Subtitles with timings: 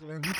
[0.00, 0.34] 90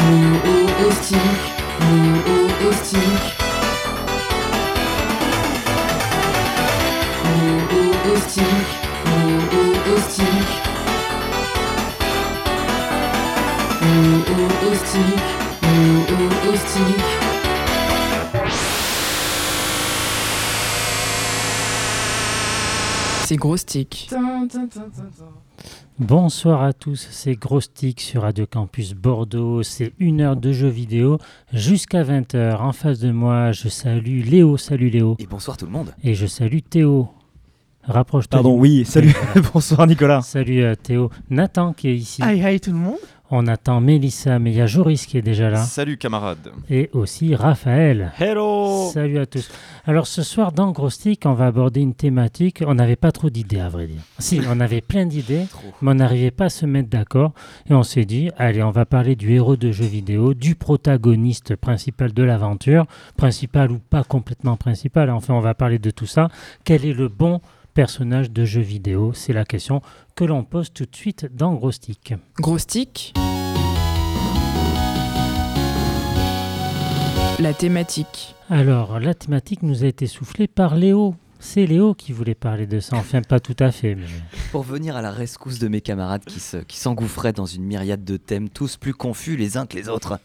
[0.00, 1.20] Mono-ostique,
[2.68, 3.36] ostique,
[9.94, 10.56] ostique.
[14.72, 15.45] ostique.
[23.24, 24.08] C'est gros stick.
[25.98, 29.62] Bonsoir à tous, c'est Gros Stick sur Radio Campus Bordeaux.
[29.62, 31.18] C'est une heure de jeux vidéo
[31.52, 32.58] jusqu'à 20h.
[32.60, 34.56] En face de moi, je salue Léo.
[34.58, 35.16] Salut Léo.
[35.18, 35.92] Et bonsoir tout le monde.
[36.04, 37.08] Et je salue Théo.
[37.82, 38.36] Rapproche-toi.
[38.38, 39.14] Pardon, du- oui, salut,
[39.54, 40.20] bonsoir Nicolas.
[40.20, 41.10] Salut euh, Théo.
[41.30, 42.20] Nathan qui est ici.
[42.22, 42.96] Hi hi tout le monde.
[43.28, 45.64] On attend Mélissa, mais il y a Joris qui est déjà là.
[45.64, 46.52] Salut camarades.
[46.70, 48.12] Et aussi Raphaël.
[48.20, 49.50] Hello Salut à tous.
[49.84, 52.62] Alors ce soir dans Gros Stick, on va aborder une thématique.
[52.64, 54.00] On n'avait pas trop d'idées à vrai dire.
[54.20, 55.46] Si, on avait plein d'idées,
[55.82, 57.32] mais on n'arrivait pas à se mettre d'accord.
[57.68, 61.56] Et on s'est dit, allez, on va parler du héros de jeu vidéo, du protagoniste
[61.56, 65.10] principal de l'aventure, principal ou pas complètement principal.
[65.10, 66.28] Enfin, on va parler de tout ça.
[66.62, 67.40] Quel est le bon
[67.76, 69.82] personnage de jeu vidéo C'est la question
[70.16, 72.14] que l'on pose tout de suite dans Gros Stick.
[72.40, 73.12] Gros stick.
[77.38, 78.34] La thématique.
[78.48, 81.14] Alors, la thématique nous a été soufflée par Léo.
[81.38, 82.96] C'est Léo qui voulait parler de ça.
[82.96, 84.06] Enfin, pas tout à fait, mais...
[84.52, 88.04] Pour venir à la rescousse de mes camarades qui se- qui s'engouffraient dans une myriade
[88.04, 90.18] de thèmes, tous plus confus les uns que les autres.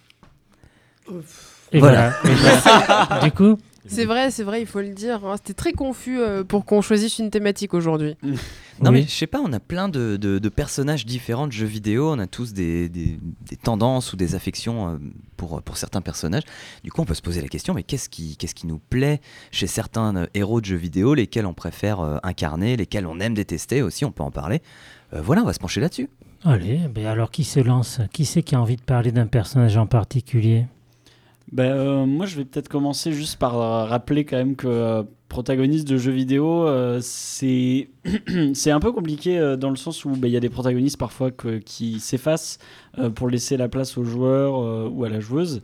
[1.73, 2.13] Et Voilà.
[2.23, 2.33] voilà.
[2.33, 3.19] Et voilà.
[3.23, 3.57] du coup,
[3.87, 5.25] C'est vrai, c'est vrai, il faut le dire.
[5.25, 5.35] hein.
[5.37, 8.15] C'était très confus euh, pour qu'on choisisse une thématique aujourd'hui.
[8.21, 8.91] Non Oui.
[8.91, 12.11] mais je sais pas, on a plein de, de- de personnages différents de jeux vidéo,
[12.11, 14.97] on a tous des, des- des tendances ou des affections euh,
[15.35, 16.43] pour, pour certains personnages.
[16.83, 19.19] Du coup on peut se poser la question, mais qu'est-ce qui, qu'est-ce qui nous plaît
[19.51, 23.33] chez certains euh, héros de jeux vidéo, lesquels on préfère euh, incarner, lesquels on aime
[23.33, 24.61] détester aussi, on peut en parler.
[25.13, 26.09] Euh, voilà, on va se pencher là-dessus.
[26.43, 27.99] allez, ben alors qui se lance?
[28.13, 30.65] Qui c'est qui a envie de parler d'un personnage en particulier?
[31.51, 35.03] Ben, euh, moi, je vais peut-être commencer juste par euh, rappeler quand même que euh,
[35.27, 36.67] protagoniste de jeux vidéo,
[37.01, 37.89] c'est
[38.53, 41.31] c'est un peu compliqué dans le sens où ben, il y a des protagonistes parfois
[41.31, 42.59] qui s'effacent
[43.15, 45.61] pour laisser la place au joueur ou à la joueuse.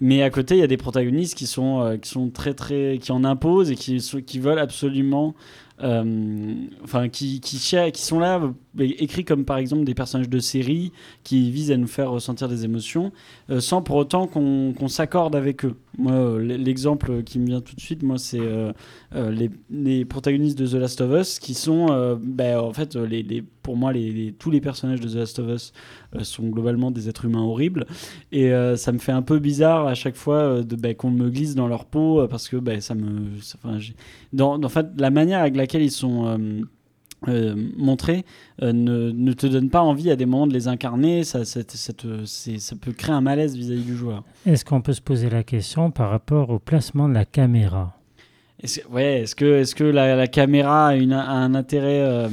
[0.00, 3.12] Mais à côté, il y a des protagonistes qui sont, qui sont très très qui
[3.12, 5.36] en imposent et qui, qui veulent absolument
[5.80, 8.52] enfin qui, qui, sont là euh,
[8.98, 10.92] écrits comme par exemple des personnages de série
[11.24, 13.12] qui visent à nous faire ressentir des émotions
[13.50, 15.76] euh, sans pour autant qu'on qu'on s'accorde avec eux.
[15.98, 18.72] Moi, euh, l'exemple qui me vient tout de suite, moi, c'est euh,
[19.14, 22.96] euh, les, les protagonistes de The Last of Us, qui sont, euh, ben, en fait,
[22.96, 23.92] euh, les- pour moi,
[24.38, 25.72] tous les personnages de The Last of Us
[26.14, 27.86] euh, sont globalement des êtres humains horribles,
[28.30, 31.28] et euh, ça me fait un peu bizarre à chaque fois euh, ben, qu'on me
[31.30, 33.30] glisse dans leur peau, parce que ben, ça me,
[33.64, 33.78] enfin,
[34.38, 36.62] en fait, la manière avec laquelle ils sont
[37.28, 38.24] euh, montrés
[38.62, 41.24] euh, ne, te donne pas envie à des moments de les incarner.
[41.24, 41.40] Ça
[42.80, 44.24] peut créer un malaise vis-à-vis du joueur.
[44.46, 47.93] Est-ce qu'on peut se poser la question par rapport au placement de la caméra?
[48.64, 52.28] Est-ce, ouais, est-ce que, est-ce que la, caméra a, une- un intérêt, euh,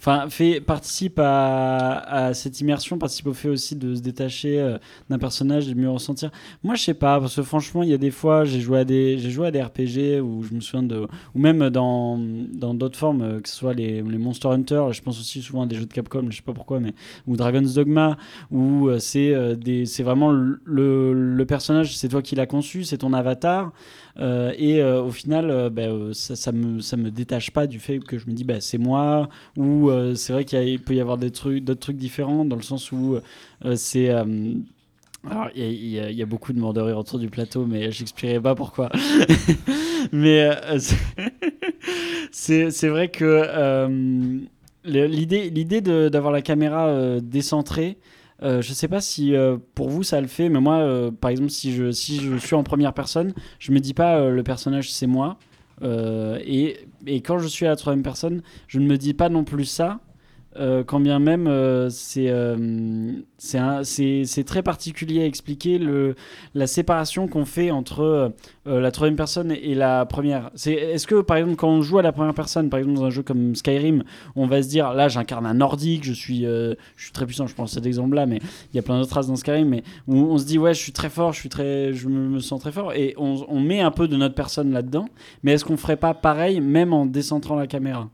[0.00, 4.78] enfin, fait participe à, cette immersion, participe au fait aussi de se détacher euh,
[5.10, 6.32] d'un personnage et de mieux ressentir?
[6.64, 8.84] Moi, je sais pas, parce que franchement, il y a des fois, j'ai joué à
[8.84, 12.74] des, j'ai joué à des RPG où je me souviens de, ou même dans, dans
[12.74, 15.66] d'autres formes, euh, que ce soit les, les Monster Hunter, je pense aussi souvent à
[15.66, 16.94] des jeux de Capcom, je sais pas pourquoi, mais
[17.28, 18.16] ou Dragon's Dogma,
[18.50, 22.46] où euh, c'est euh, des, c'est vraiment le, le, le personnage, c'est toi qui l'as
[22.46, 23.70] conçu, c'est ton avatar.
[24.18, 27.66] Euh, et euh, au final, euh, bah, euh, ça, ça me ça me détache pas
[27.66, 30.94] du fait que je me dis bah, c'est moi ou euh, c'est vrai qu'il peut
[30.94, 33.16] y avoir d'autres trucs différents dans le sens où
[33.64, 34.10] euh, c'est
[35.28, 38.54] alors, il y, a- beaucoup de morts de rire autour du plateau, mais j'expliquerai pas
[38.54, 38.88] pourquoi.
[40.12, 40.78] mais euh,
[42.32, 44.38] c'est- vrai que euh,
[44.84, 47.98] l'idée d'avoir la caméra décentrée,
[48.42, 49.34] euh, je sais pas si
[49.74, 52.62] pour vous ça le fait, mais moi, par exemple, si je, si je suis en
[52.62, 55.36] première personne, je me dis pas le personnage c'est moi.
[55.82, 59.28] Euh, et, et quand je suis à la troisième personne, je ne me dis pas
[59.28, 60.00] non plus ça.
[60.56, 66.16] Euh, quand bien même euh, c'est euh, c'est très particulier à expliquer le,
[66.54, 68.00] la séparation qu'on fait entre
[68.66, 70.50] euh, la troisième personne et la première.
[70.66, 73.10] Est-ce que par exemple quand on joue à la première personne, par exemple dans un
[73.10, 74.02] jeu comme Skyrim,
[74.34, 77.54] on va se dire là j'incarne un nordique, je suis, je suis très puissant, je
[77.54, 78.40] prends cet exemple-là, mais
[78.72, 80.80] il y a plein d'autres races dans Skyrim, mais où on se dit ouais je
[80.80, 83.60] suis très fort, je, suis très, je me, me sens très fort, et on, on
[83.60, 85.06] met un peu de notre personne là-dedans,
[85.42, 88.08] mais est-ce qu'on ferait pas pareil même en décentrant la caméra?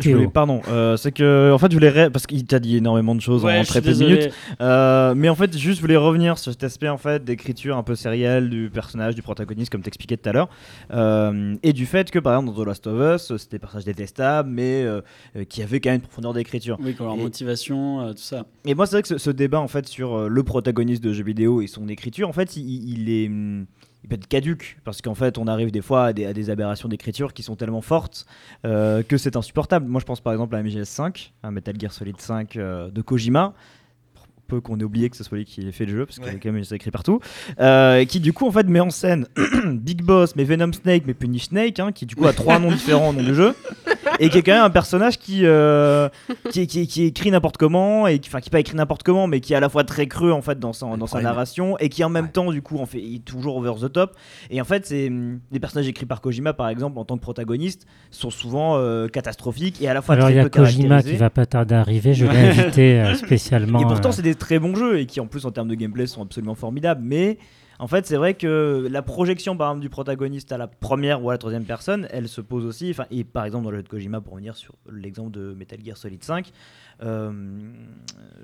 [0.00, 2.76] Je voulais- pardon, euh, c'est que en fait je voulais ré- parce qu'il t'a dit
[2.76, 4.30] énormément de choses Ouais, en très peu de minutes,
[4.60, 7.82] Euh, mais en fait juste je voulais revenir sur cet aspect en fait d'écriture un
[7.82, 10.48] peu sérielle du personnage, du protagoniste comme t'expliquais tout à l'heure,
[10.92, 13.84] Euh, et du fait que par exemple dans The Last of Us c'était des personnages
[13.86, 14.86] détestables mais
[15.48, 16.78] qui avaient quand même une profondeur d'écriture.
[16.80, 18.46] Oui, quand leur Et- motivation, tout ça.
[18.66, 21.24] Et moi, c'est vrai que ce, ce débat en fait sur le protagoniste de jeux
[21.24, 23.66] vidéo et son écriture, en fait, il, il est, hum,
[24.04, 26.50] il peut être caduque parce qu'en fait, on arrive des fois à des, à des
[26.50, 28.26] aberrations d'écriture qui sont tellement fortes
[28.64, 29.86] euh, que c'est insupportable.
[29.86, 33.54] Moi, je pense par exemple à MGS5, un Metal Gear Solid 5 euh, de Kojima.
[34.46, 36.26] Peu qu'on ait oublié que ce soit lui qui ait fait le jeu, parce qu'il
[36.26, 36.40] Ouais.
[36.42, 37.20] quand même écrit partout,
[37.60, 39.26] euh, qui du coup en fait met en scène
[39.66, 42.70] Big Boss, mais Venom Snake, mais Punish Snake, hein, qui du coup a trois noms
[42.70, 43.54] différents en nom de jeu,
[44.18, 46.08] et qui est quand même un personnage qui, euh,
[46.50, 49.40] qui, qui, qui écrit n'importe comment et qui, enfin qui pas écrit n'importe comment mais
[49.40, 51.88] qui est à la fois très creux en fait dans sa, dans sa narration et
[51.88, 52.30] qui en même Ouais.
[52.32, 54.16] temps du coup en fait il est toujours over the top
[54.50, 57.22] et en fait c'est hum, les personnages écrits par Kojima par exemple en tant que
[57.22, 61.02] protagoniste sont souvent euh, catastrophiques et à la fois Alors très il y a Kojima
[61.02, 63.80] qui va pas tarder à arriver, je l'ai invité euh, spécialement.
[63.80, 66.06] et pourtant c'est des très bons jeux et qui en plus en termes de gameplay
[66.06, 67.38] sont absolument formidables mais
[67.78, 71.30] en fait c'est vrai que la projection par exemple du protagoniste à la première ou
[71.30, 72.94] à la troisième personne elle se pose aussi.
[73.10, 75.96] Et par exemple dans le jeu de Kojima pour revenir sur l'exemple de Metal Gear
[75.96, 76.52] Solid 5
[77.02, 77.32] euh,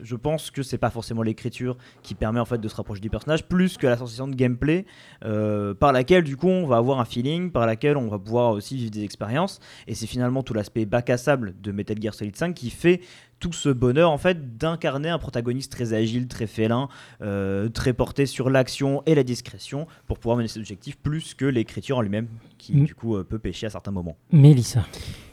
[0.03, 3.11] je pense que c'est pas forcément l'écriture qui permet en fait de se rapprocher du
[3.11, 4.87] personnage plus que la sensation de gameplay
[5.25, 8.53] euh, par laquelle du coup on va avoir un feeling par laquelle on va pouvoir
[8.53, 9.61] aussi vivre des expériences.
[9.87, 13.01] Et c'est finalement tout l'aspect bac à sable de Metal Gear Solid 5 qui fait
[13.41, 16.89] tout ce bonheur en fait d'incarner un protagoniste très agile, très félin,
[17.23, 21.45] euh, très porté sur l'action et la discrétion pour pouvoir mener ses objectifs plus que
[21.45, 22.29] l'écriture en lui-même
[22.59, 22.85] qui Mm.
[22.85, 24.17] du coup euh, peut pêcher à certains moments.
[24.33, 24.87] Mélissa.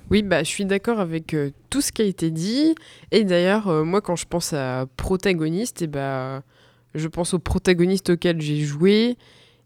[0.10, 2.76] Oui, bah, je suis d'accord avec euh, tout ce qui a été dit.
[3.12, 6.44] Et d'ailleurs, euh, moi, quand je pense à protagoniste, et bah,
[6.94, 9.16] je pense au protagoniste auquel j'ai joué.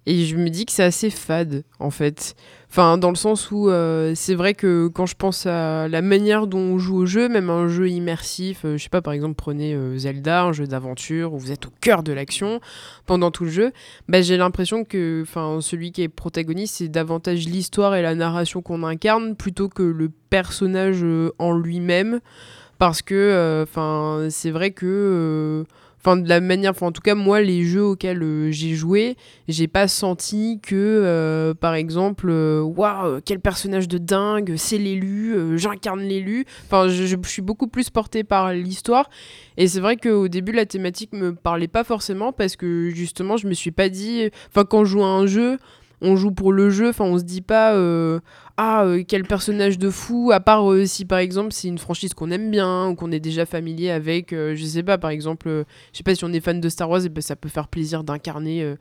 [0.05, 2.35] Et je me dis que c'est assez fade, en fait.
[2.75, 6.45] Enfin, dans le sens où euh, c'est vrai que quand je pense à la manière
[6.45, 9.35] dont on joue au jeu, même un jeu immersif, euh, je sais pas, par exemple,
[9.35, 12.59] prenez euh, Zelda, un jeu d'aventure où vous êtes au cœur de l'action
[13.05, 13.71] pendant tout le jeu,
[14.09, 15.23] bah, j'ai l'impression que
[15.61, 20.11] celui qui est protagoniste, c'est davantage l'histoire et la narration qu'on incarne plutôt que le
[20.29, 21.05] personnage
[21.39, 22.19] en lui-même.
[22.77, 25.63] Parce que enfin, c'est vrai que.
[26.05, 29.17] Enfin, de la manière, enfin, en tout cas, moi, les jeux auxquels euh, j'ai joué,
[29.47, 35.57] j'ai pas senti que, euh, par exemple, euh, waouh, quel personnage de dingue, c'est l'élu,
[35.57, 36.45] j'incarne l'élu.
[36.65, 39.09] Enfin, je, je suis beaucoup plus portée par l'histoire.
[39.57, 43.47] Et c'est vrai qu'au début, la thématique me parlait pas forcément parce que justement, je
[43.47, 44.29] me suis pas dit.
[44.49, 45.57] Enfin, quand je joue à un jeu,
[46.01, 46.89] on joue pour le jeu.
[46.89, 47.73] Enfin, on se dit pas.
[47.73, 48.19] euh,
[48.57, 52.13] ah, euh, quel personnage de fou, à part euh, si par exemple c'est une franchise
[52.13, 55.97] qu'on aime bien ou qu'on est déjà familier avec, je sais pas, par exemple, je
[55.97, 58.05] sais pas si on est fan de Star Wars, et ben, ça peut faire plaisir
[58.05, 58.75] d'incarner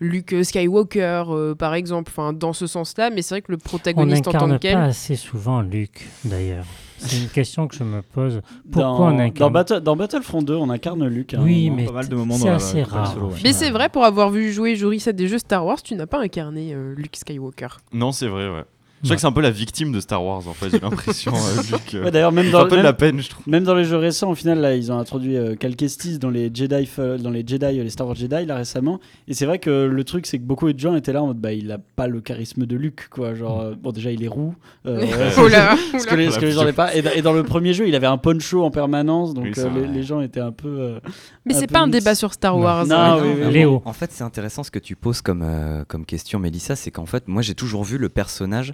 [0.00, 4.26] Luke Skywalker, par exemple, enfin dans ce sens-là, mais c'est vrai que le On protagoniste
[4.26, 4.74] en tant que tel.
[4.74, 6.66] pas assez souvent Luc, d'ailleurs.
[7.00, 8.40] C'est une question que je me pose.
[8.70, 11.34] Pourquoi dans, on dans, incarne Battle- dans Battlefront 2, on incarne Luke.
[11.34, 13.12] à un Oui, mais pas mal de moments c'est dans la- assez dans la rare.
[13.14, 13.38] solo, au ouais.
[13.42, 16.06] Mais c'est vrai, pour avoir vu jouer Joris à des jeux Star Wars, tu n'as
[16.06, 17.68] pas incarné euh, Luke Skywalker.
[17.92, 18.64] Non, c'est vrai, ouais.
[19.02, 21.32] Je sais que c'est un peu la victime de Star Wars, en fait, j'ai l'impression.
[21.34, 23.48] euh, Luke, Ouais, D'ailleurs, même dans, un peu de même- la peine, je trouve.
[23.48, 26.28] Même dans les jeux récents, au final, là, ils ont introduit euh, Cal Kestis dans
[26.30, 26.88] les Jedi,
[27.18, 29.00] dans les Jedi, euh, les Star Wars Jedi, là récemment.
[29.28, 31.38] Et c'est vrai que le truc, c'est que beaucoup de gens étaient là en mode,
[31.38, 33.34] bah, il a pas le charisme de Luke, quoi.
[33.34, 34.54] Genre, euh, bon, déjà, il est roux.
[34.84, 36.94] là, ce que les, ce que les gens n'avaient pas.
[36.94, 39.52] Et, dans- et dans le premier jeu, il avait un poncho en permanence, donc Oui,
[39.58, 40.68] euh, les, gens étaient un peu.
[40.68, 41.00] euh,
[41.46, 42.56] Mais c'est pas un débat sur Star.
[42.58, 42.86] Wars.
[42.86, 43.18] Non, hein.
[43.22, 43.52] oui, oui, oui.
[43.52, 43.82] Léo.
[43.84, 46.76] En fait, c'est intéressant ce que tu poses comme, euh, comme question, Mélissa.
[46.76, 48.72] C'est qu'en fait, moi, j'ai toujours vu le personnage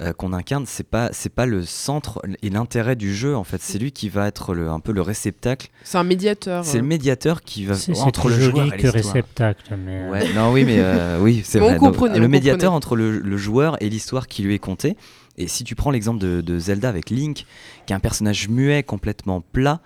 [0.00, 0.64] euh, qu'on incarne.
[0.66, 3.36] C'est pas, c'est pas le centre et l'intérêt du jeu.
[3.36, 5.68] En fait, c'est lui qui va être le, un peu le réceptacle.
[5.84, 6.64] C'est un médiateur.
[6.64, 6.86] C'est le euh.
[6.86, 9.14] médiateur qui va C'est entre plus le joueur joli et que l'histoire.
[9.14, 9.76] réceptacle.
[9.84, 11.78] Mais euh, Ouais, non, oui, mais euh, oui, c'est vrai.
[11.78, 14.96] Donc, le médiateur entre le, le joueur et l'histoire qui lui est contée.
[15.38, 17.46] Et si tu prends l'exemple de, de Zelda avec Link,
[17.86, 19.80] qui est un personnage muet, complètement plat,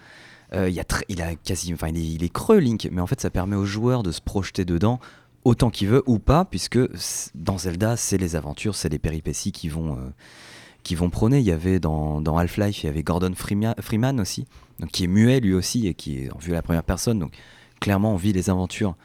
[0.53, 3.01] euh, il, a très- il a quasi, enfin, il est, il est creux Link, mais
[3.01, 5.01] en fait, ça permet au joueur de se projeter dedans
[5.45, 6.79] autant qu'il veut ou pas, puisque
[7.35, 10.11] dans Zelda, c'est les aventures, c'est les péripéties qui vont, euh,
[10.83, 11.39] qui vont prôner.
[11.39, 14.47] Il y avait dans, Half-Life, il y avait Gordon Freeman, Freeman aussi,
[14.81, 17.19] donc qui est muet lui aussi et qui est en vue à la première personne.
[17.19, 17.33] Donc
[17.81, 18.97] clairement, on vit les aventures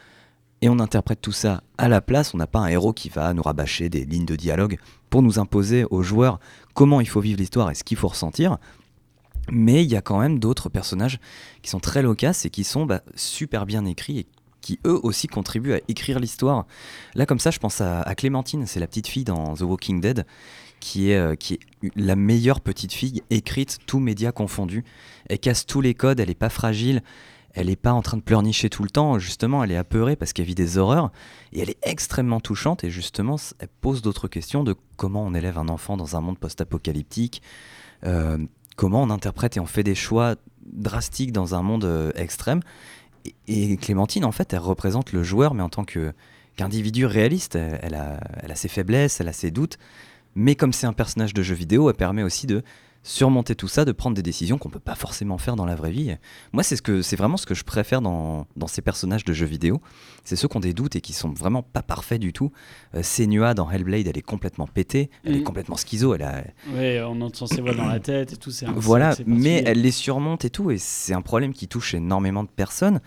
[0.62, 2.34] et on interprète tout ça à la place.
[2.34, 4.78] On n'a pas un héros qui va nous rabâcher des lignes de dialogue
[5.10, 6.40] pour nous imposer aux joueurs
[6.74, 8.58] comment il faut vivre l'histoire et ce qu'il faut ressentir.
[9.52, 11.20] Mais il y a quand même d'autres personnages
[11.64, 14.28] qui sont très loquaces et qui sont bah, super bien écrits et
[14.62, 16.66] qui eux aussi contribuent à écrire l'histoire.
[17.16, 20.26] Là comme ça je pense à, Clémentine, c'est la petite fille dans The Walking Dead
[20.80, 21.60] qui est, euh, qui est
[21.96, 24.86] la meilleure petite fille écrite, tous médias confondus.
[25.30, 27.02] Elle casse tous les codes, elle n'est pas fragile,
[27.54, 30.34] elle n'est pas en train de pleurnicher tout le temps, justement elle est apeurée parce
[30.34, 31.12] qu'elle vit des horreurs
[31.52, 35.58] et elle est extrêmement touchante et justement elle pose d'autres questions de comment on élève
[35.58, 37.42] un enfant dans un monde post-apocalyptique.
[38.06, 38.38] Euh,
[38.76, 40.36] comment on interprète et on fait des choix
[40.66, 42.62] drastiques dans un monde euh, extrême.
[43.48, 47.56] Et, Clémentine, en fait, elle représente le joueur, mais en tant qu'individu réaliste.
[47.56, 49.78] Elle a ses faiblesses, elle a ses doutes,
[50.36, 52.64] mais comme c'est un personnage de jeu vidéo, elle permet aussi de
[53.02, 55.92] surmonter tout ça, de prendre des décisions qu'on peut pas forcément faire dans la vraie
[55.92, 56.16] vie.
[56.52, 59.34] Moi, c'est ce que c'est vraiment ce que je préfère dans, dans ces personnages de
[59.34, 59.82] jeux vidéo.
[60.26, 62.52] C'est ceux qui ont des doutes et qui sont vraiment pas parfaits du tout.
[62.96, 65.44] Euh, Senua dans Hellblade, elle est complètement pétée, elle est Mm.
[65.44, 68.52] complètement schizo, elle a, Ouais, on entend ses voix dans la tête et tout.
[68.52, 71.94] c'est un- voilà, mais elle les surmonte et tout, et c'est un problème qui touche
[71.94, 73.00] énormément de personnes.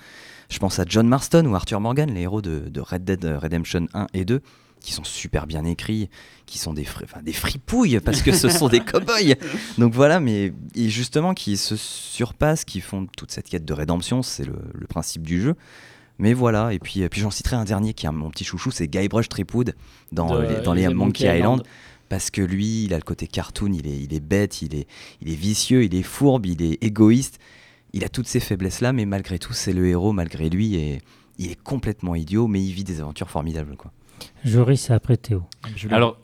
[0.49, 3.87] Je pense à John Marston ou Arthur Morgan, les héros de, de Red Dead Redemption
[3.95, 4.41] 1 et 2,
[4.83, 6.11] qui sont super bien écrits,
[6.47, 9.37] qui sont des, fri- enfin, des fripouilles, parce que ce sont des cow-boys.
[9.79, 14.23] Donc voilà, mais et justement, qui se surpassent, qui font toute cette quête de rédemption,
[14.23, 15.55] c'est le, le principe du jeu.
[16.19, 18.45] Mais voilà, et puis, et puis j'en citerai un dernier qui est un- mon petit
[18.45, 19.75] chouchou, c'est Guybrush Threepwood
[20.12, 21.62] dans, De, les, dans les les Monkey Monkey Island Island.
[22.09, 24.87] parce que lui, il a le côté cartoon, il est, il est bête, il est,
[25.23, 27.39] il est vicieux, il est fourbe, il est égoïste.
[27.95, 31.03] Il a toutes ces faiblesses-là, mais malgré tout, c'est le héros malgré lui et
[31.39, 33.77] il est complètement idiot, mais il vit des aventures formidables.
[33.77, 33.91] Quoi.
[34.45, 35.43] Joris, c'est après Théo.
[35.91, 36.19] Alors,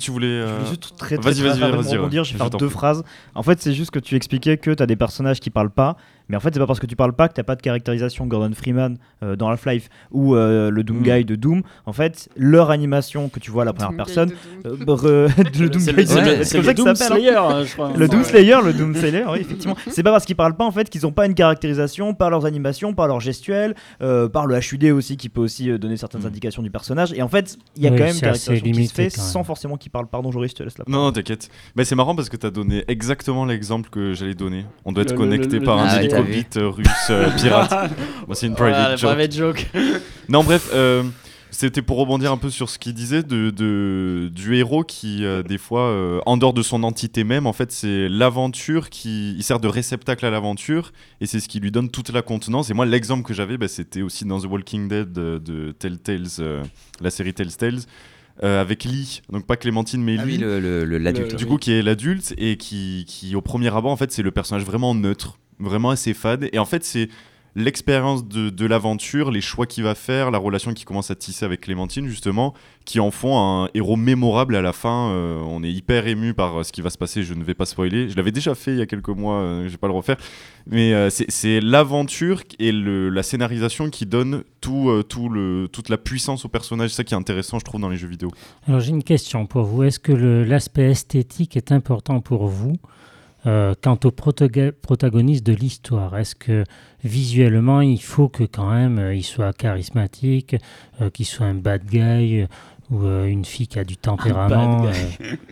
[0.00, 0.26] tu voulais.
[0.26, 2.24] Je euh, voulais juste très, très, vas-y, très vas-y, rapidement vas-y, rebondir, ouais.
[2.24, 3.04] je vais faire deux phrases.
[3.34, 5.96] En fait, c'est juste que tu expliquais que tu as des personnages qui parlent pas,
[6.28, 8.26] mais en fait, c'est pas parce que tu parles pas que t'as pas de caractérisation.
[8.26, 11.02] Gordon Freeman euh, dans Half-Life ou euh, le Doom Mm.
[11.02, 14.32] Guy de Doom, en fait, leur animation que tu vois à la première Doom personne,
[14.64, 15.28] euh,
[15.58, 17.16] le Doom Guy c'est Doom, le- c'est c'est comme le ça que ça Doom s'appelle.
[17.18, 17.92] Slayer, je crois.
[17.96, 18.24] Le Doom.
[18.24, 19.76] Slayer, le Doom Slayer, oui, effectivement.
[19.90, 22.46] C'est pas parce qu'ils parlent pas en fait qu'ils ont pas une caractérisation par leurs
[22.46, 26.26] animations, par leurs gestuels, euh, par le HUD aussi qui peut aussi donner certaines Mm.
[26.26, 27.12] indications du personnage.
[27.14, 29.44] Et en fait, il y a Oui, quand même une caractérisation qui se fait sans
[29.44, 30.06] forcément qu'ils parlent.
[30.06, 31.48] Pardon, Joris, je te laisse la Non, non, t'inquiète.
[31.76, 34.64] Mais c'est marrant parce que t'as donné exactement l'exemple que j'allais donner.
[34.84, 37.90] On doit être connecté par un Ah hélicobite euh, russe euh, pirate.
[38.26, 39.10] Moi, c'est une private Voilà, joke.
[39.10, 39.66] private joke.
[40.28, 41.02] Non, bref, euh,
[41.50, 45.42] c'était pour rebondir un peu sur ce qu'il disait de, de- du héros qui, euh,
[45.42, 49.42] des fois, euh, en dehors de son entité même, en fait, c'est l'aventure qui il
[49.44, 52.70] sert de réceptacle à l'aventure et c'est ce qui lui donne toute la contenance.
[52.70, 56.26] Et moi, l'exemple que j'avais, bah, c'était aussi dans The Walking Dead de, de Telltales,
[56.40, 56.62] euh,
[57.00, 57.80] la série Telltales,
[58.42, 60.32] euh, avec Lee, donc pas Clémentine, mais Ah Lee.
[60.32, 61.36] oui, le- le- le- l'adulte.
[61.36, 64.32] Du coup, qui est l'adulte et qui, qui, au premier abord, en fait, c'est le
[64.32, 66.48] personnage vraiment neutre, vraiment assez fade.
[66.52, 67.08] Et en fait, c'est
[67.56, 71.60] l'expérience de, l'aventure, les choix qu'il va faire, la relation qu'il commence à tisser avec
[71.62, 75.10] Clémentine, justement, qui en font un héros mémorable à la fin.
[75.10, 77.54] Euh, on est hyper ému par euh, ce qui va se passer, je ne vais
[77.54, 78.08] pas spoiler.
[78.08, 80.16] Je l'avais déjà fait il y a quelques mois, euh, je vais pas le refaire.
[80.66, 86.90] Mais c'est- l'aventure et la scénarisation qui donne tout, toute la puissance au personnage.
[86.90, 88.30] C'est ça qui est intéressant, je trouve, dans les jeux vidéo.
[88.66, 89.82] Alors j'ai une question pour vous.
[89.82, 92.72] Est-ce que l'aspect esthétique est important pour vous?
[93.46, 96.64] Euh, quant au protagoniste de l'histoire Est-ce que
[97.02, 100.56] visuellement il faut que quand même euh, il soit charismatique,
[101.00, 102.46] euh, qu'il soit un bad guy
[102.90, 105.36] ou euh, une fille qui a du tempérament bad euh,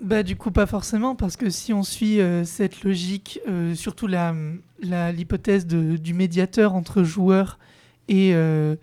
[0.00, 4.08] Bah du coup pas forcément parce que si on suit euh, cette logique, euh, surtout
[4.08, 4.34] la
[4.82, 7.60] la- l'hypothèse du médiateur entre joueurs
[8.08, 8.74] et euh,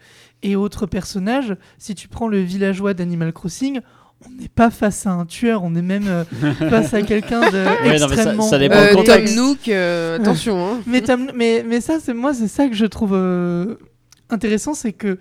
[0.43, 3.81] et autres personnages, si tu prends le villageois d'Animal Crossing,
[4.25, 6.23] on n'est pas face à un tueur, on est même euh,
[6.69, 7.57] face à quelqu'un de
[7.87, 8.43] Ouais, non, mais ça- extrêmement.
[8.49, 9.23] ça dépend Euh, Tom.
[9.35, 10.67] Nook, euh, attention.
[10.73, 10.81] hein.
[10.85, 13.75] Mais, Tom- mais, mais ça, c'est moi, c'est ça que je trouve euh,
[14.29, 15.17] intéressant, c'est que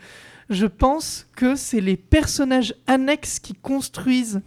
[0.50, 4.40] je pense que c'est les personnages annexes qui construisent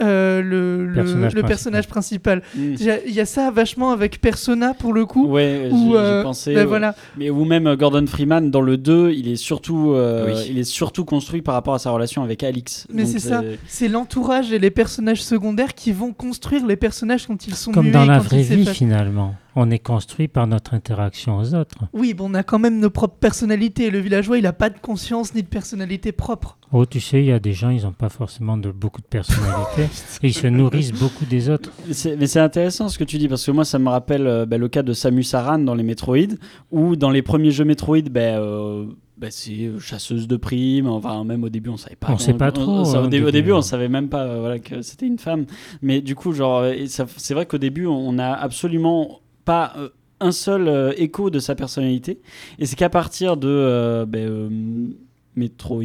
[0.00, 1.48] euh, le, le- Personnage le principal.
[1.48, 2.42] personnage principal.
[2.56, 2.74] Mm.
[2.76, 5.26] Déjà, Il y a ça vachement avec Persona pour le coup.
[5.26, 6.54] Ouais, Où, euh, pensais.
[6.54, 6.66] ben ouais.
[6.66, 6.94] voilà.
[7.16, 10.46] Mais ou même euh, Gordon Freeman dans le 2, il est surtout, euh, Oui.
[10.50, 12.86] il est surtout construit par rapport à sa relation avec Alix.
[12.92, 13.42] Mais c'est ça.
[13.66, 17.86] C'est l'entourage et les personnages secondaires qui vont construire les personnages quand ils sont comme
[17.86, 19.34] muets, dans la vraie vie finalement.
[19.56, 21.78] On est construit par notre interaction aux autres.
[21.92, 23.90] Oui, bon, on a quand même nos propres personnalités.
[23.90, 26.58] Le villageois, il a pas de conscience ni de personnalité propre.
[26.72, 29.06] Oh, tu sais, il y a des gens, ils n'ont pas forcément de beaucoup de
[29.06, 29.88] personnalité et
[30.28, 31.72] ils se nourrissent beaucoup des autres.
[31.86, 34.58] mais c'est intéressant ce que tu dis parce que moi ça me rappelle euh, bah,
[34.58, 36.36] le cas de Samus Aran dans les Metroid
[36.70, 38.84] où dans les premiers jeux Metroid, bah, euh,
[39.18, 40.86] bah, c'est euh, chasseuse de primes.
[40.86, 42.08] Enfin, même au début, on savait pas.
[42.10, 43.62] On sait pas trop, ça, hein, au, début, au début, on hein.
[43.62, 45.46] savait même pas euh, voilà, que c'était une femme.
[45.82, 49.88] Mais du coup, genre, c'est vrai qu'au début, on n'a absolument pas euh,
[50.20, 52.20] un seul euh, écho de sa personnalité.
[52.58, 54.92] Et c'est qu'à partir de euh, ben,
[55.36, 55.84] Metroid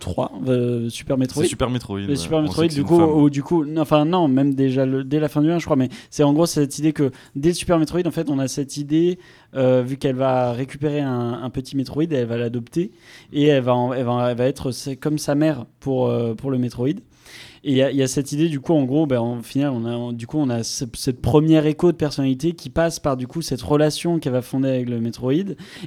[0.00, 1.44] 3, euh, Super Metroid.
[1.44, 2.00] Super Metroid.
[2.08, 2.16] Ouais.
[2.16, 5.28] Super Metroid, du coup, ou du coup, non, enfin non, même déjà le- dès la
[5.28, 8.00] fin du 1, je crois, mais c'est en gros cette idée que dès Super Metroid,
[8.06, 9.18] en fait, on a cette idée,
[9.54, 12.90] euh, vu qu'elle va récupérer un, un petit Metroid, elle va l'adopter
[13.32, 16.50] et elle va, en- elle va, elle va être comme sa mère pour, euh, pour
[16.50, 16.88] le Metroid.
[17.64, 20.10] Et il y, y a cette idée, du coup, en gros, ben, en final, on
[20.10, 23.26] a, du coup, on a ce- cette première écho de personnalité qui passe par, du
[23.26, 25.32] coup, cette relation qu'elle va fonder avec le Metroid.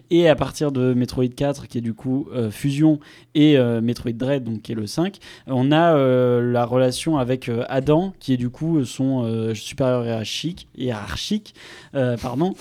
[0.09, 2.99] Et à partir de Metroid 4, qui est du coup euh, Fusion,
[3.35, 7.49] et euh, Metroid Dread, donc qui est le 5, on a euh, la relation avec
[7.69, 11.53] Adam, qui est du coup son supérieur hiérarchique, hiérarchique
[12.21, 12.53] pardon,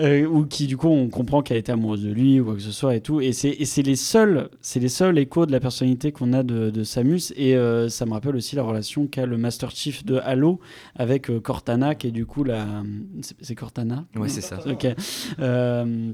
[0.00, 2.72] ou qui du coup on comprend qu'elle était amoureuse de lui ou quoi que ce
[2.72, 3.20] soit et tout.
[3.20, 6.84] Et c'est les seuls, c'est les seuls échos de la personnalité qu'on a de, de
[6.84, 7.32] Samus.
[7.36, 7.54] Et
[7.88, 10.60] ça me rappelle aussi la relation qu'a le Master Chief de Halo
[10.96, 12.66] avec euh, Cortana, qui est du coup la,
[13.40, 14.04] c'est Cortana?
[14.16, 14.58] Ouais, c'est ça.
[14.66, 14.86] Ok.
[15.38, 16.12] Euh,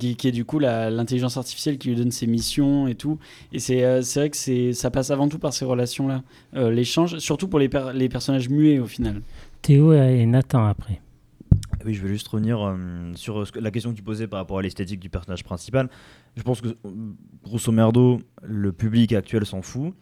[0.00, 3.18] qui, qui est du coup la- l'intelligence artificielle qui lui donne ses missions et tout.
[3.52, 6.22] Et c'est euh, c'est vrai que c'est ça passe avant tout par ces relations-là.
[6.56, 9.22] Euh, L'échange, surtout pour les, per- les personnages muets au final.
[9.62, 11.00] Théo et Nathan après.
[11.84, 12.76] Oui, je vais juste revenir euh,
[13.14, 15.88] sur ce que- la question que tu posais par rapport à l'esthétique du personnage principal.
[16.36, 16.68] Je pense que,
[17.44, 19.94] grosso merdo, le public actuel s'en fout.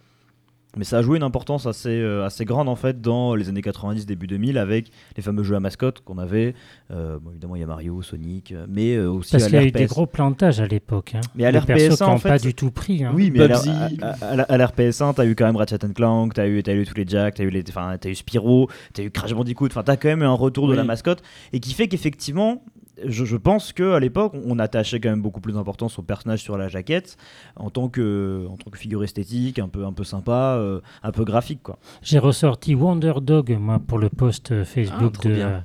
[0.77, 3.63] Mais ça a joué une importance assez, euh, assez grande en fait dans les années
[3.63, 6.55] 90, début 2000 avec les fameux jeux à mascotte qu'on avait.
[6.91, 9.57] Euh, bon, évidemment, il y a Mario, Sonic, euh, mais euh, aussi Parce à qu'il
[9.57, 11.13] y a eu des gros plantages à l'époque.
[11.15, 11.21] Hein.
[11.35, 13.05] Mais à Des l'RPS1, persos qui en fait, pas du tout pris.
[13.05, 13.13] hein.
[13.15, 13.69] Oui, mais à Bubsy.
[13.71, 16.85] l'R- à, à- à l'RPS1, t'as eu quand même Ratchet Clank, t'as eu, t'as eu
[16.85, 19.97] tous les Jack, t'as eu, les- t'as eu Spyro, t'as eu Crash Bandicoot, enfin, t'as
[19.97, 22.63] quand même eu un retour de la mascotte et qui fait qu'effectivement,
[23.05, 26.57] je, je pense qu'à l'époque, on attachait quand même beaucoup plus d'importance au personnage sur
[26.57, 27.17] la jaquette
[27.57, 31.13] en tant que, en tant que figure esthétique, un peu, un peu sympa, euh, un
[31.13, 31.79] peu graphique, quoi.
[32.03, 35.61] J'ai ressorti Wonder Dog, moi, pour le post euh, Facebook Ah, de,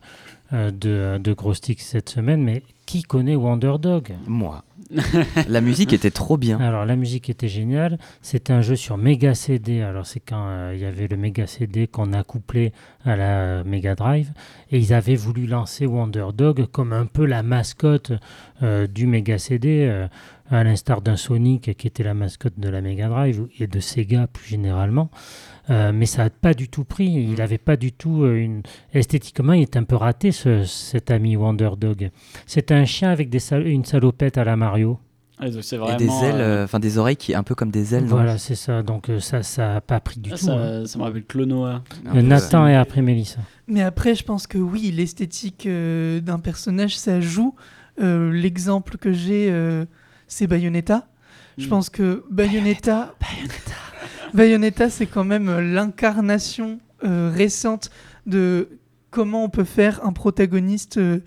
[0.53, 2.43] euh, de, de Gros Stick cette semaine.
[2.43, 4.15] Mais qui connaît Wonder Dog?
[4.27, 4.63] Moi.
[5.47, 6.59] La musique était trop bien.
[6.59, 7.97] Alors, la musique était géniale.
[8.21, 9.81] C'était un jeu sur Mega CD.
[9.81, 12.73] Alors, c'est quand euh, il y avait le Mega CD qu'on a couplé
[13.05, 14.31] à la euh, Mega Drive.
[14.71, 18.13] Et ils avaient voulu lancer Wonder Dog comme un peu la mascotte
[18.63, 20.07] euh, du Mega CD,
[20.49, 24.27] à l'instar d'un Sonic qui était la mascotte de la Mega Drive et de Sega
[24.27, 25.11] plus généralement.
[25.69, 27.05] Euh, mais ça n'a pas du tout pris.
[27.07, 28.63] Il n'avait pas du tout euh, une.
[28.93, 32.09] Esthétiquement, il est un peu raté, ce- cet ami Wonder Dog.
[32.47, 34.99] C'est un chien avec des sal- une salopette à la Mario.
[35.41, 37.95] Donc c'est Et des ailes, euh, euh, enfin des oreilles qui un peu comme des
[37.95, 38.03] ailes.
[38.03, 38.83] Voilà, c'est ça.
[38.83, 40.49] Donc ça, ça n'a pas pris du ah, tout.
[40.51, 40.81] hein.
[40.81, 41.81] ça, ça me rappelle Clonoa.
[42.13, 43.39] Nathan et après Mélissa.
[43.67, 47.55] Mais après, je pense que oui, l'esthétique euh, d'un personnage, ça joue.
[48.01, 49.85] Euh, L'exemple que j'ai, euh,
[50.27, 51.07] c'est Bayonetta.
[51.57, 51.69] Je Mm.
[51.69, 53.75] pense que Bayonetta, Bayonetta,
[54.89, 57.89] c'est quand même euh, l'incarnation euh, récente
[58.25, 58.69] de
[59.11, 61.19] comment on peut faire un protagoniste euh,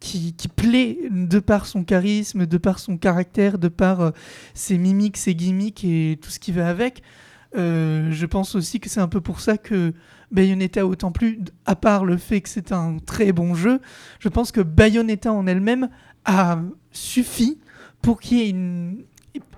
[0.00, 4.12] qui, qui plaît de par son charisme, de par son caractère, de par
[4.52, 7.02] ses mimiques, ses gimmicks et tout ce qui va avec.
[7.54, 9.92] Je pense aussi que c'est un peu pour ça que
[10.32, 13.80] Bayonetta autant plu, d- à part le fait que c'est un très bon jeu.
[14.18, 15.88] Je pense que Bayonetta en elle-même
[16.24, 16.58] a
[16.90, 17.60] suffi
[18.00, 19.04] pour qu'il y ait une-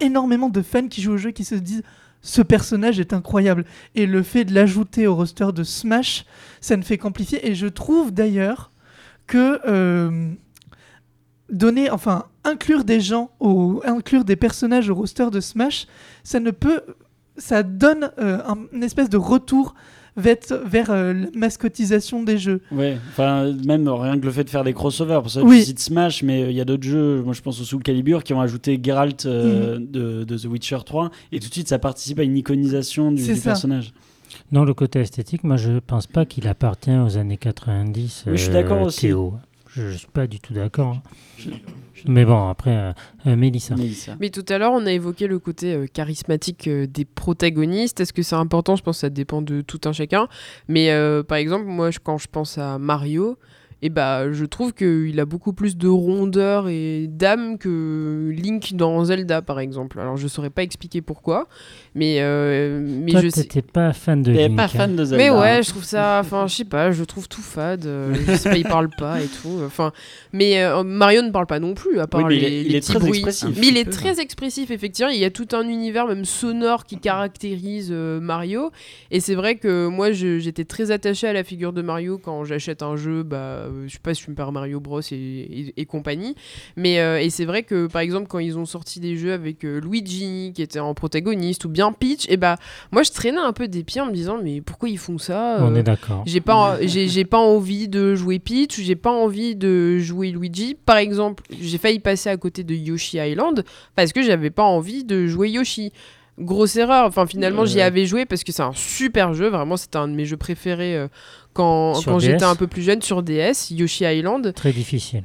[0.01, 1.85] énormément de fans qui jouent au jeu qui se disent
[2.25, 3.65] ce personnage est incroyable.
[3.95, 6.25] Et le fait de l'ajouter au roster de Smash,
[6.63, 7.47] ça ne fait qu'amplifier.
[7.47, 8.73] Et je trouve d'ailleurs
[9.27, 10.33] que euh,
[11.51, 15.87] donner, enfin, inclure des gens, au, inclure des personnages au roster de Smash,
[16.23, 16.81] ça ne peut,
[17.37, 19.75] ça donne euh, un, une espèce de retour
[20.17, 22.61] vers, vers euh, la mascotisation des jeux.
[22.73, 25.21] Ouais, enfin, même rien que le fait de faire des crossovers.
[25.23, 25.61] Pour ça, Oui.
[25.61, 27.83] tu cites Smash, mais euh, il y a d'autres jeux, moi je pense au Soul
[27.83, 29.87] Calibur, qui ont ajouté Geralt euh, Mhm.
[29.91, 33.23] de, de The Witcher 3, et tout de suite ça participe à une iconisation du,
[33.25, 33.93] du personnage.
[34.53, 38.25] Non, le côté esthétique, moi je pense pas qu'il appartient aux années 90.
[38.27, 39.03] Oui, je suis euh, d'accord aussi.
[39.03, 39.35] Théo.
[39.75, 40.97] Je, je suis pas du tout d'accord.
[41.47, 41.51] hein.
[42.07, 42.93] Mais bon, après, euh,
[43.27, 43.75] euh, Mélissa.
[43.77, 44.17] Mélissa.
[44.21, 48.01] Mais tout à l'heure, on a évoqué le côté euh, charismatique euh, des protagonistes.
[48.01, 48.77] Est-ce que c'est important?
[48.77, 50.29] Je pense que ça dépend de tout un chacun.
[50.69, 53.39] Mais euh, par exemple, moi, je- quand je pense à Mario,
[53.83, 59.05] et bah, je trouve qu'il a beaucoup plus de rondeur et d'âme que Link dans
[59.05, 59.99] Zelda, par exemple.
[60.01, 61.49] Alors, je saurais pas expliquer pourquoi,
[61.95, 63.43] mais, euh, mais Toi, je sais.
[63.43, 64.57] t'étais pas fan de T'es Link.
[64.57, 64.69] pas hein.
[64.69, 65.25] fan de Zelda.
[65.25, 67.87] Mais ouais, je trouve ça, enfin, je sais pas, je trouve tout fade.
[67.87, 69.61] euh, je sais pas, il parle pas et tout.
[69.65, 69.93] Enfin,
[70.33, 72.61] mais euh, Mario ne parle pas non plus, à part Oui, mais il les, est-
[72.63, 73.19] il les est petits très bruits.
[73.21, 73.57] expressif.
[73.61, 75.11] Mais il est très expressif, effectivement.
[75.11, 78.71] Il y a tout un univers, même sonore, qui caractérise euh, Mario.
[79.11, 82.83] Et c'est vrai que moi, j'étais très attachée à la figure de Mario quand j'achète
[82.83, 83.23] un jeu.
[83.23, 86.35] Bah, je sais pas, Super Mario Bros et, et- et compagnie.
[86.77, 89.65] Mais euh, et c'est vrai que par exemple, quand ils ont sorti des jeux avec
[89.65, 92.57] euh, Luigi qui était en protagoniste ou bien Peach, et bah
[92.93, 95.59] moi, je traînais un peu des pieds en me disant mais pourquoi ils font ça
[95.61, 96.23] On euh, est d'accord.
[96.27, 100.75] j'ai pas, j'ai, j'ai pas envie de jouer Peach, j'ai pas envie de jouer Luigi.
[100.87, 103.65] Par exemple, j'ai failli passer à côté de Yoshi Island
[103.97, 105.93] parce que j'avais pas envie de jouer Yoshi.
[106.37, 107.07] Grosse erreur.
[107.07, 107.83] Enfin, finalement, j'y Ouais.
[107.83, 109.49] avais joué parce que c'est un super jeu.
[109.51, 111.07] Vraiment, c'était un de mes jeux préférés euh,
[111.55, 114.53] quand, j'étais un peu plus jeune sur DS, Yoshi Island.
[114.53, 115.23] Très difficile.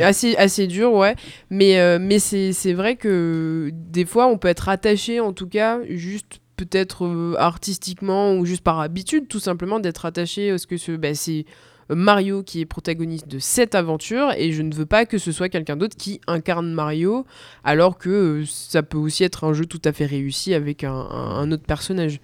[0.00, 1.16] Assez, assez dur, ouais.
[1.50, 5.80] Mais, euh, mais c'est, vrai que des fois, on peut être attaché, en tout cas,
[5.88, 10.76] juste peut-être euh, artistiquement ou juste par habitude, tout simplement d'être attaché à ce que
[10.76, 11.46] ce, bah, c'est
[11.88, 15.48] Mario qui est protagoniste de cette aventure et je ne veux pas que ce soit
[15.48, 17.26] quelqu'un d'autre qui incarne Mario
[17.64, 21.50] alors que euh, ça peut aussi être un jeu tout à fait réussi avec un
[21.50, 22.20] autre personnage.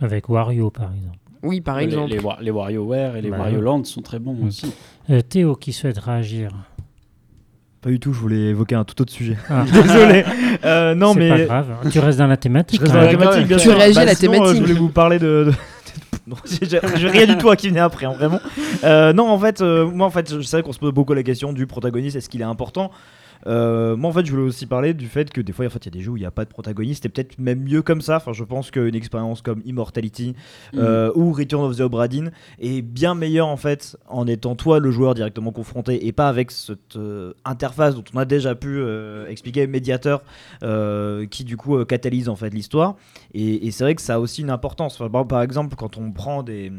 [0.00, 1.19] Avec Wario, par exemple.
[1.42, 2.10] Oui, par Les- exemple.
[2.10, 4.46] Les, les WarioWare et les Bah, Wario Land sont très bons Mm.
[4.48, 4.72] aussi.
[5.10, 6.50] Euh, Théo qui souhaite réagir.
[7.80, 9.38] Pas du tout, je voulais évoquer un tout autre sujet.
[9.48, 9.64] Ah.
[9.72, 10.24] Désolé.
[10.64, 11.28] Euh, non, C'est mais.
[11.30, 11.66] pas grave.
[11.90, 12.78] Tu restes dans la thématique.
[12.78, 13.74] Je reste dans la thématique, bien Tu sûr.
[13.76, 14.56] réagis à la sinon, euh, thématique.
[14.56, 15.46] je voulais vous parler de.
[15.46, 15.52] de-
[16.26, 16.36] Non,
[16.96, 18.38] j'ai rien du tout à qui venait après, hein, vraiment.
[18.84, 21.22] Euh, non, en fait, euh, moi, en fait, je sais qu'on se pose beaucoup la
[21.22, 22.90] question du protagoniste, est-ce qu'il est important?
[23.46, 25.86] Euh, moi, en fait, je voulais aussi parler du fait que des fois, en fait,
[25.86, 27.62] il y a des jeux où il n'y a pas de protagoniste, et peut-être même
[27.62, 28.16] mieux comme ça.
[28.16, 30.34] Enfin, je pense qu'une expérience comme Immortality
[30.76, 34.78] euh, ou Return of the Obra Dinn est bien meilleure en fait en étant toi
[34.78, 38.80] le joueur directement confronté et pas avec cette euh, interface dont on a déjà pu
[39.28, 40.22] expliquer médiateur
[41.30, 42.96] qui du coup catalyse en fait l'histoire.
[43.34, 45.00] Et, et c'est vrai que ça a aussi une importance.
[45.00, 46.72] Enfin, par exemple quand on prend des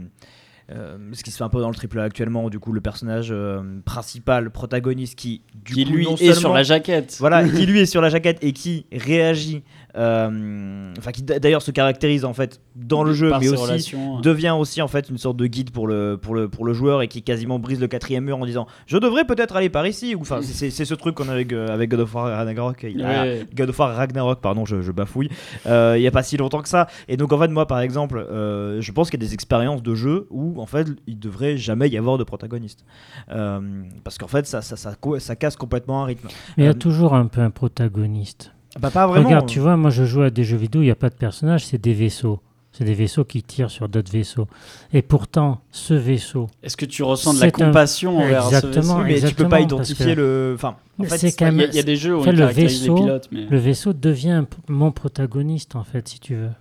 [0.72, 2.82] euh, ce qui se fait un peu dans le triple A actuellement, du coup le
[2.82, 7.18] personnage euh, principal, protagoniste qui, du qui coup, lui non est sur la jaquette.
[7.20, 9.64] voilà, qui lui est sur la jaquette et qui réagit,
[9.98, 14.20] euh, enfin qui d'ailleurs se caractérise en fait dans le jeu, Par mais aussi relations.
[14.22, 17.02] devient aussi en fait une sorte de guide pour le, pour le, pour le joueur
[17.02, 20.16] et qui quasiment brise le quatrième mur en disant je devrais peut-être aller par ici.
[20.20, 22.84] Enfin, c'est- ce truc qu'on a avec, avec God of War Ragnarok.
[22.84, 23.46] Ouais.
[23.56, 25.30] God of War Ragnarok, pardon, je, je bafouille.
[25.66, 26.88] Il y a pas si longtemps que ça.
[27.08, 29.96] Et donc en fait, moi par exemple, je pense qu'il y a des expériences de
[29.96, 32.86] jeu où en fait il devrait jamais y avoir de protagoniste.
[33.32, 36.28] Euh, parce qu'en fait, ça, ça, ça, co- ça casse complètement un rythme.
[36.58, 38.52] Mais il y a Euh, toujours un peu un protagoniste.
[38.80, 39.28] Bah, pas vraiment.
[39.28, 41.16] Regarde, tu vois, moi je joue à des jeux vidéo, il n'y a pas de
[41.16, 42.40] personnage, c'est des vaisseaux.
[42.74, 44.48] C'est des vaisseaux qui tirent sur d'autres vaisseaux.
[44.94, 48.82] Et pourtant, ce vaisseau, Est-ce que tu ressens de la un- compassion envers ce Exactement,
[48.82, 50.54] vaisseau Oui, mais tu peux exactement, pas identifier le.
[50.56, 51.70] Enfin, en fait, c'est quand Il y, a- même.
[51.72, 54.46] il y a des jeux où on le vaisseau- les pilotes, mais Le vaisseau devient
[54.70, 56.52] mon protagoniste, en fait, si tu veux.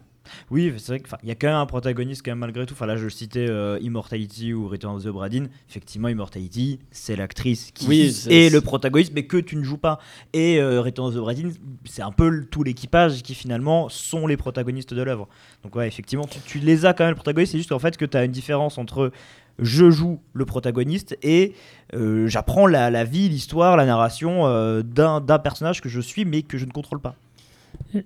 [0.50, 2.74] Oui, c'est vrai qu'il y a quand même un protagoniste quand même malgré tout.
[2.74, 5.48] Enfin là, je citais euh, Immortality ou Return of the Obra Dinn.
[5.68, 9.98] Effectivement, Immortality, c'est l'actrice qui Oui, est le protagoniste, mais que tu ne joues pas.
[10.32, 11.52] Et euh, Return of the Obra Dinn,
[11.84, 15.28] c'est un peu tout l'équipage qui finalement sont les protagonistes de l'œuvre.
[15.62, 17.52] Donc ouais, effectivement, tu, tu les as quand même le protagoniste.
[17.52, 19.12] C'est juste qu'en fait que tu as une différence entre
[19.58, 21.52] je joue le protagoniste et
[21.94, 24.44] euh, j'apprends la, la vie, l'histoire, la narration
[24.82, 27.14] d'un personnage que je suis mais que je ne contrôle pas.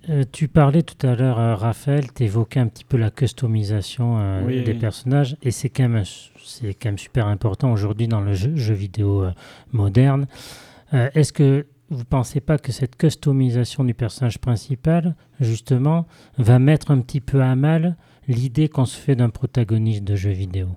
[0.09, 4.19] Euh, tu parlais tout à l'heure, euh, Raphaël, tu évoquais un petit peu la customisation
[4.19, 4.79] euh, Oui, des oui.
[4.79, 6.05] personnages, et c'est quand, même
[6.81, 9.27] quand super important aujourd'hui dans le jeu, jeu vidéo
[9.73, 10.27] moderne.
[10.93, 16.07] Est-ce que vous pensez pas que cette customisation du personnage principal, justement,
[16.39, 17.97] va mettre un petit peu à mal
[18.29, 20.69] l'idée qu'on se fait d'un protagoniste de jeu vidéo?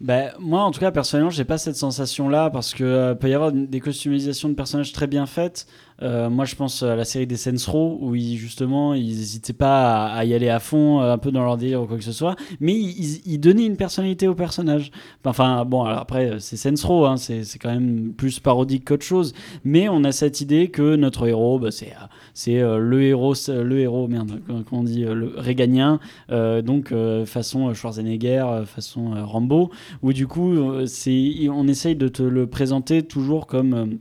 [0.00, 3.34] Ben, moi, en tout cas, personnellement, j'ai pas cette sensation-là parce que euh, peut y
[3.34, 5.66] avoir des customisations de personnages très bien faites.
[6.02, 10.06] Euh, moi, je pense à la série des Saints Row où justement, ils n'hésitaient pas
[10.06, 12.12] à, y aller à fond, euh, un peu dans leur délire ou quoi que ce
[12.12, 14.90] soit, mais ils, donnaient une personnalité au personnage.
[15.24, 19.04] Enfin, bon, alors après, euh, c'est Saints Row, hein, c'est quand même plus parodique qu'autre
[19.04, 19.32] chose,
[19.64, 24.40] mais on a cette idée que notre héros, bah, c'est le héros, le héros, merde,
[24.46, 26.92] comment comment on dit, le réganien, donc
[27.24, 29.70] façon Schwarzenegger, façon Rambo.
[30.02, 33.98] Où du coup on essaye de te le présenter toujours comme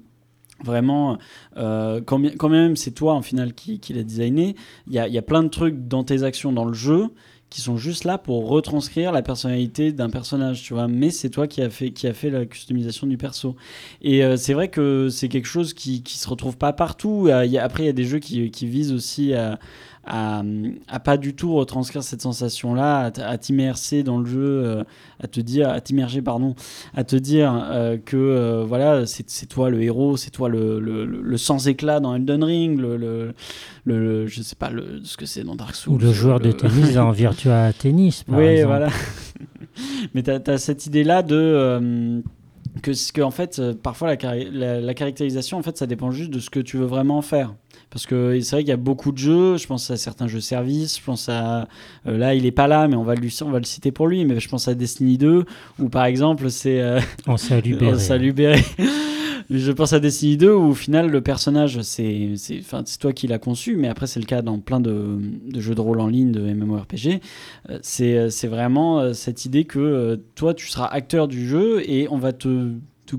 [0.65, 1.17] vraiment
[1.58, 4.56] euh, quand, même c'est toi en final qui, qui l'a designé
[4.88, 7.10] il y a, plein de trucs dans tes actions dans le jeu
[7.49, 10.88] qui sont juste là pour retranscrire la personnalité d'un personnage tu vois.
[10.88, 13.56] Mais c'est toi qui a fait qui a fait la customisation du perso.
[14.01, 17.30] Et euh, c'est vrai que c'est quelque chose qui qui se retrouve pas partout.
[17.30, 19.60] Après il y a des jeux qui, qui visent aussi à
[20.05, 20.43] à,
[20.87, 24.83] à pas du tout retranscrire cette sensation-là, à, t'immerser dans le jeu, euh,
[25.21, 26.55] à te dire, à t'immerger, pardon,
[26.93, 31.37] à te dire euh, que euh, voilà, c'est toi le héros, c'est toi le, le,
[31.37, 33.33] sans éclat dans Elden Ring, le,
[33.85, 35.93] le, je sais pas le, ce que c'est dans Dark Souls.
[35.93, 38.67] Ou le joueur de tennis en Virtua Tennis, par oui, exemple.
[38.67, 38.89] voilà.
[40.13, 41.35] Mais tu as, cette idée-là de.
[41.35, 42.21] euh,
[42.81, 46.39] que, que en fait, parfois, la, la, la caractérisation, en fait, ça dépend juste de
[46.39, 47.55] ce que tu veux vraiment faire.
[47.95, 50.41] Parce que c'est vrai qu'il y a beaucoup de jeux, je pense à certains jeux
[50.41, 51.69] services, je pense à.
[52.08, 54.08] euh, là, il est pas là, mais on va, lui, on va le citer pour
[54.08, 55.45] lui, mais je pense à Destiny 2,
[55.79, 56.81] où par exemple, c'est.
[56.81, 57.93] euh, On salue Béré.
[57.95, 58.60] Oh, salut Béré.
[59.49, 63.13] Je pense à Destiny 2 où au final le personnage c'est c'est enfin, c'est toi
[63.13, 65.99] qui l'as conçu mais après c'est le cas dans plein de, de jeux de rôle
[66.01, 67.21] en ligne de MMORPG
[67.69, 71.88] Euh, c'est c'est vraiment euh, cette idée que euh, toi tu seras acteur du jeu
[71.88, 72.71] et on va te,
[73.05, 73.15] te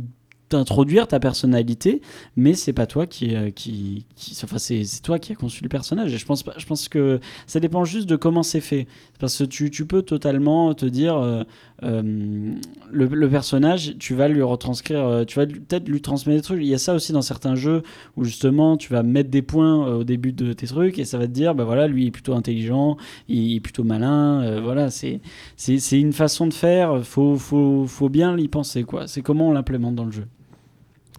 [0.48, 2.00] t'introduire ta personnalité,
[2.36, 5.68] mais c'est pas toi qui, euh, qui, qui enfin c'est toi qui as conçu le
[5.68, 6.14] personnage.
[6.14, 8.86] Et je pense, je pense que ça dépend juste de comment c'est fait,
[9.18, 11.42] parce que tu, tu peux totalement te dire euh,
[11.82, 12.54] euh,
[12.90, 16.60] le, personnage, tu vas lui retranscrire, tu vas peut-être lui transmettre des trucs.
[16.60, 17.82] Il y a ça aussi dans certains jeux
[18.16, 21.26] où justement tu vas mettre des points au début de tes trucs et ça va
[21.26, 22.96] te dire, bah voilà, lui il est plutôt intelligent,
[23.28, 25.20] il est plutôt malin, voilà, c'est
[25.56, 27.04] c'est une façon de faire.
[27.04, 29.06] Faut faut faut bien y penser quoi.
[29.08, 30.26] C'est comment on l'implémente dans le jeu.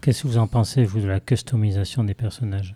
[0.00, 2.74] Qu'est-ce que vous en pensez, vous, de la customisation des personnages?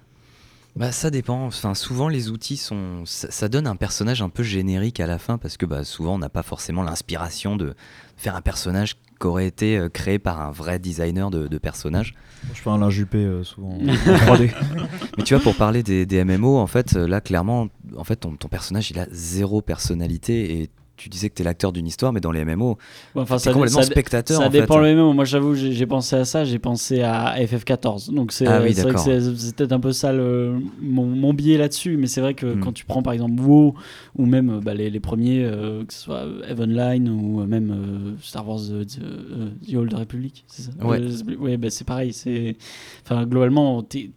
[0.75, 1.45] Bah ça dépend.
[1.45, 5.19] Enfin, souvent les outils sont, ça, ça donne un personnage un peu générique à la
[5.19, 7.75] fin parce que bah, souvent on n'a pas forcément l'inspiration de
[8.17, 12.15] faire un personnage qui aurait été euh, créé par un vrai designer de, de personnage.
[12.55, 14.51] Je fais un lin Juppé euh, souvent en 3D.
[15.19, 18.17] Mais tu vois, pour parler des, des MMO, en fait, euh, là clairement, en fait,
[18.17, 21.87] ton, ton personnage il a zéro personnalité et tu disais que tu es l'acteur d'une
[21.87, 22.77] histoire, mais dans les MMO,
[23.15, 24.41] Bon, Enfin, es complètement ça, spectateur.
[24.41, 24.91] ça en dépend fait.
[24.91, 25.15] le même.
[25.15, 26.45] Moi, j'avoue, j'ai pensé à ça.
[26.45, 28.13] J'ai pensé à FF14.
[28.15, 31.59] Donc, c'est Ah oui, vrai que c'est peut-être un peu ça le- mon, mon biais
[31.59, 31.97] là-dessus.
[31.97, 32.61] Mais c'est vrai que Hmm.
[32.61, 33.75] quand tu prends par exemple WoW
[34.17, 37.71] ou même euh, bah, les, les premiers, euh, que ce soit Heavenline ou euh, même
[37.71, 38.87] euh, Star Wars The,
[39.71, 40.71] The Old Republic, c'est ça?
[40.83, 41.01] Ouais.
[41.39, 42.13] Ouais, bah, c'est pareil.
[43.05, 44.11] Enfin globalement, t'es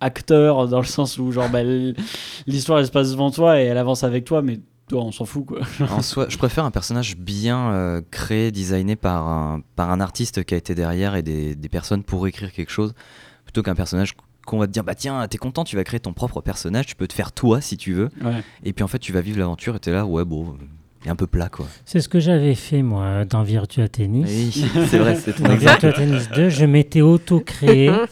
[0.00, 1.60] acteur dans le sens où genre bah,
[2.46, 5.24] l'histoire elle se passe devant toi et elle avance avec toi, mais toi on s'en
[5.24, 5.60] fout quoi.
[5.90, 10.44] En soi, je préfère un personnage bien euh, créé, designé par un, par un artiste
[10.44, 12.92] qui a été derrière et des, des personnes pour écrire quelque chose,
[13.44, 14.14] plutôt qu'un personnage
[14.46, 16.96] qu'on va te dire bah tiens t'es content tu vas créer ton propre personnage tu
[16.96, 18.42] peux te faire toi si tu veux Ouais.
[18.62, 20.58] et puis en fait tu vas vivre l'aventure et t'es là ouais bon
[21.02, 24.26] il est un peu plat quoi C'est ce que j'avais fait, moi, dans Virtua Tennis.
[24.28, 27.90] oui c'est vrai c'est ton Virtua Tennis 2, je m'étais auto-créé.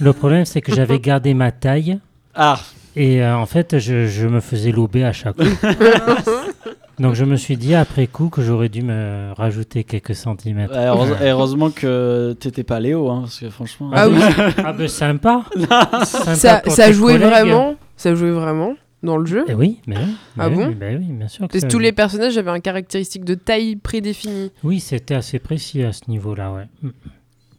[0.00, 1.98] Le problème, c'est que j'avais gardé ma taille.
[2.34, 2.58] Ah.
[2.96, 5.42] Et euh, en fait, je, je me faisais lober à chaque coup.
[6.98, 10.74] Donc je me suis dit après coup que j'aurais dû me rajouter quelques centimètres.
[10.74, 13.90] Ouais, heureuse- heureusement que t'étais pas Léo, hein, parce que franchement.
[13.94, 14.18] Ah oui.
[14.62, 15.44] Ah ben sympa.
[16.04, 17.28] Sympa Ça, jouait collègues.
[17.30, 20.02] vraiment Ça jouait vraiment dans le jeu Eh oui, mais oui.
[20.36, 21.48] mais Ah oui, bon mais oui, bien sûr.
[21.48, 24.52] que ça tous les personnages avaient un caractéristique de taille prédéfinie.
[24.62, 26.90] Oui, c'était assez précis à ce niveau-là, ouais.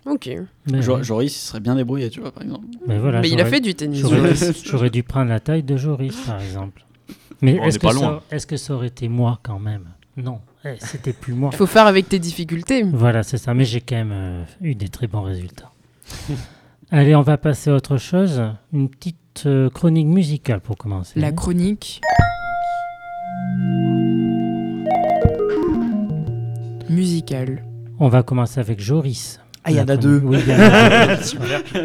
[0.06, 0.30] Ok.
[0.72, 1.04] Mais, Jo-.
[1.04, 2.66] Joris, il serait bien débrouillé, tu vois, par exemple.
[2.88, 4.00] Mais voilà, Mais il a j'aurais- fait du tennis.
[4.02, 4.64] J'aurais Joris.
[4.66, 6.84] j'aurais dû prendre la taille de Joris, par exemple.
[7.42, 9.86] Mais On est-ce que, pas ça- est-ce que ça aurait été moi quand même?
[10.18, 11.50] Non, eh, c'était plus moi.
[11.54, 12.84] Il faut faire avec tes difficultés.
[12.84, 13.54] Voilà, c'est ça.
[13.54, 15.72] Mais j'ai quand même euh, eu des très bons résultats.
[16.92, 18.42] Allez, on va passer à autre chose.
[18.74, 21.20] Une petite euh, chronique musicale pour commencer.
[21.20, 22.02] La chronique.
[26.90, 27.64] Musicale.
[28.00, 29.40] On va commencer avec Joris.
[29.64, 30.22] Ah, il y en a deux.
[30.24, 31.18] Oui, il y en a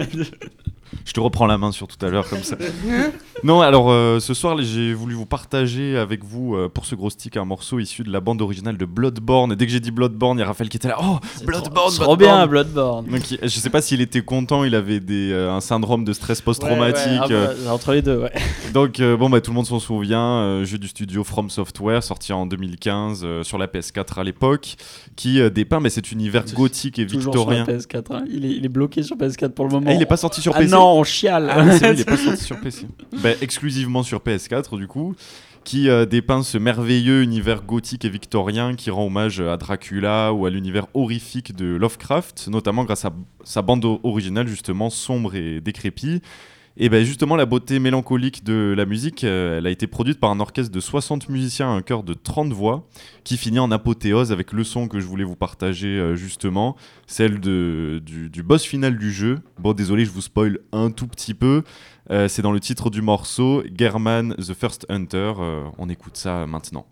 [0.06, 0.24] deux.
[1.06, 2.56] Je te reprends la main sur tout à l'heure comme ça.
[3.44, 7.10] non, alors euh, ce soir, j'ai voulu vous partager avec vous euh, pour ce gros
[7.10, 9.52] stick un morceau issu de la bande originale de Bloodborne.
[9.52, 10.96] Et dès que j'ai dit Bloodborne, il y a Raphaël qui était là.
[11.00, 12.38] Oh, Bloodborne, C'est trop Bloodborne.
[12.38, 13.06] bien, Bloodborne.
[13.06, 16.12] Donc, il- je sais pas s'il était content, il avait des, euh, un syndrome de
[16.12, 17.06] stress post-traumatique.
[17.06, 18.32] Ouais, ouais, euh, ah bah, entre les deux, ouais.
[18.74, 22.02] donc euh, bon bah tout le monde s'en souvient, euh, jeu du studio From Software
[22.02, 24.74] sorti en 2015 euh, sur la PS4 à l'époque,
[25.14, 27.78] qui euh, dépeint mais cet univers gothique et Toujours sur la victorien.
[27.78, 28.12] PS4.
[28.16, 28.24] hein.
[28.28, 29.86] Il, est, il est bloqué sur PS4 pour le moment.
[29.88, 30.72] Ah, il est pas sorti sur Ah PC.
[30.72, 31.48] non, on chiale.
[31.50, 32.86] Ah oui, c'est vrai, il est pas sorti sur PC.
[33.22, 35.14] Bah, exclusivement sur PS4 du coup,
[35.64, 40.46] qui euh, dépeint ce merveilleux univers gothique et victorien qui rend hommage à Dracula ou
[40.46, 43.12] à l'univers horrifique de Lovecraft, notamment grâce à
[43.44, 46.24] sa bande originale justement sombre et décrépite.
[46.78, 50.30] Et ben justement la beauté mélancolique de la musique, euh, elle a été produite par
[50.30, 52.86] un orchestre de 60 musiciens un chœur de 30 voix,
[53.24, 57.40] qui finit en apothéose avec le son que je voulais vous partager euh, justement, celle
[57.40, 59.38] de, du, boss final du jeu.
[59.58, 61.62] Bon désolé, je vous spoil un tout petit peu.
[62.10, 65.32] Euh, c'est dans le titre du morceau, German the First Hunter.
[65.78, 66.86] On écoute ça maintenant.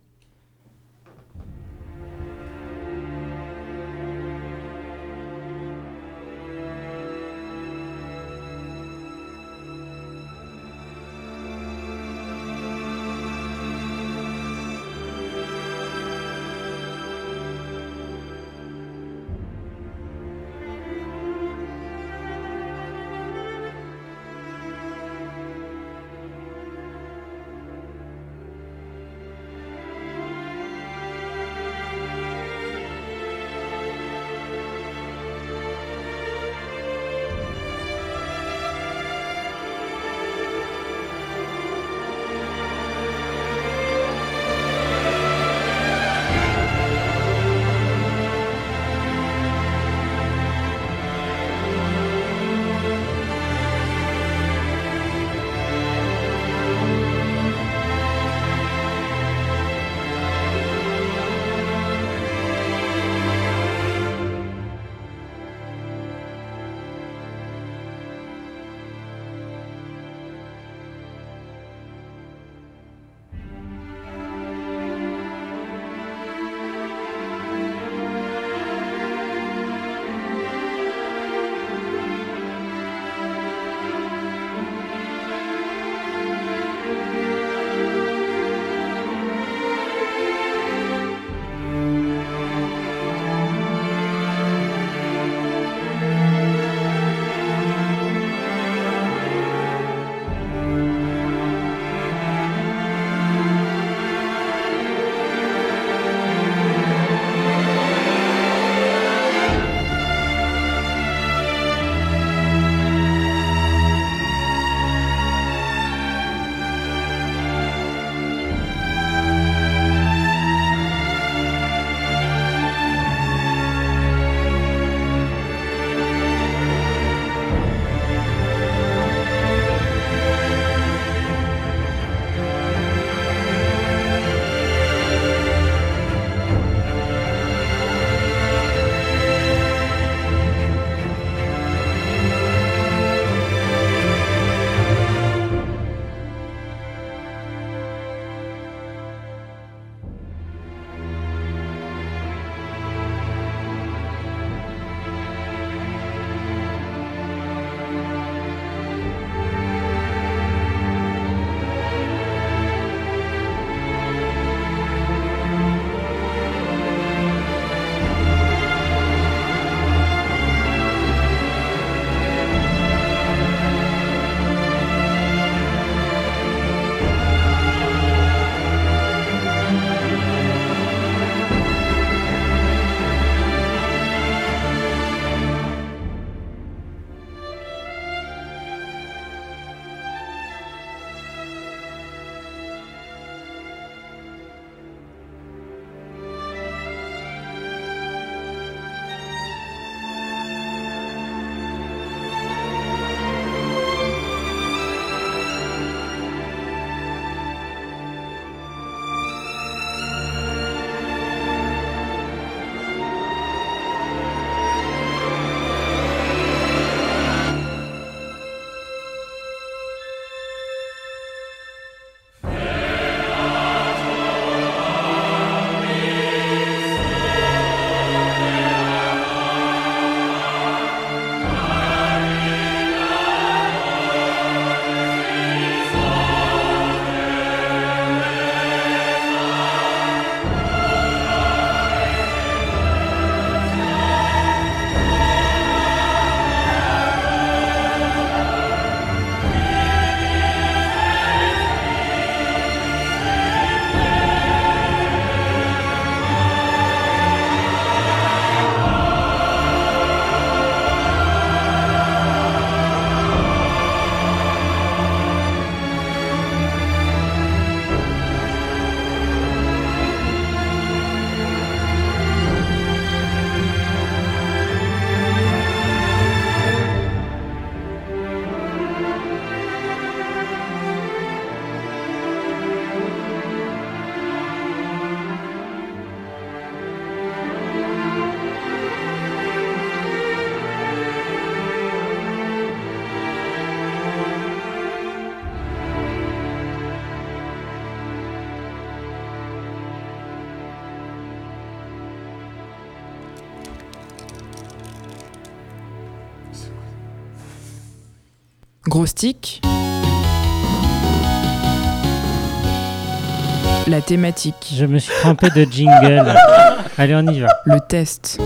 [313.86, 314.72] La thématique.
[314.74, 316.34] Je me suis trompé de jingle.
[316.96, 317.48] Allez, on y va.
[317.66, 318.40] Le test.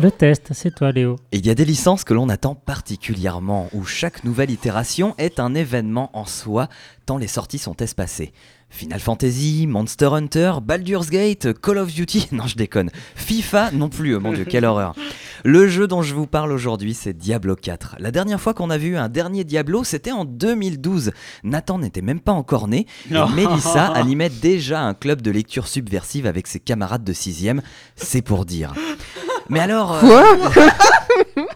[0.00, 1.16] Le test, c'est toi, Léo.
[1.32, 5.40] Et il y a des licences que l'on attend particulièrement, où chaque nouvelle itération est
[5.40, 6.68] un événement en soi,
[7.06, 8.34] tant les sorties sont espacées.
[8.68, 14.16] Final Fantasy, Monster Hunter, Baldur's Gate, Call of Duty, non je déconne, FIFA non plus,
[14.16, 14.94] oh mon dieu, quelle horreur.
[15.46, 17.96] Le jeu dont je vous parle aujourd'hui, c'est Diablo 4.
[17.98, 21.12] La dernière fois qu'on a vu un dernier Diablo, c'était en 2012.
[21.42, 26.26] Nathan n'était même pas encore né, et Mélissa animait déjà un club de lecture subversive
[26.26, 27.60] avec ses camarades de 6ème,
[27.94, 28.72] c'est pour dire.
[29.50, 29.92] Mais alors...
[29.96, 30.64] euh, Quoi?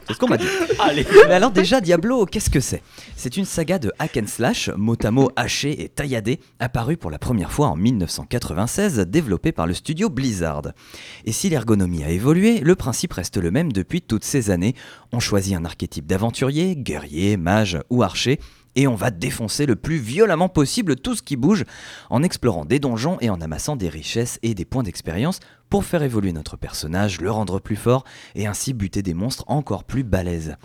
[0.09, 0.47] c'est ce qu'on m'a dit.
[1.29, 2.83] Mais alors déjà, Diablo, qu'est-ce que c'est?
[3.15, 7.11] C'est une saga de hack and slash, mot à mot haché et tailladé, apparue pour
[7.11, 10.73] la première fois en 1996, développée par le studio Blizzard.
[11.27, 14.75] Et si l'ergonomie a évolué, le principe reste le même depuis toutes ces années.
[15.13, 18.41] On choisit un archétype d'aventurier, guerrier, mage ou archer,
[18.79, 21.65] et on va défoncer le plus violemment possible tout ce qui bouge,
[22.11, 26.05] en explorant des donjons et en amassant des richesses et des points d'expérience pour faire
[26.05, 28.05] évoluer notre personnage, le rendre plus fort
[28.37, 30.57] et ainsi buter des monstres encore plus balèzes.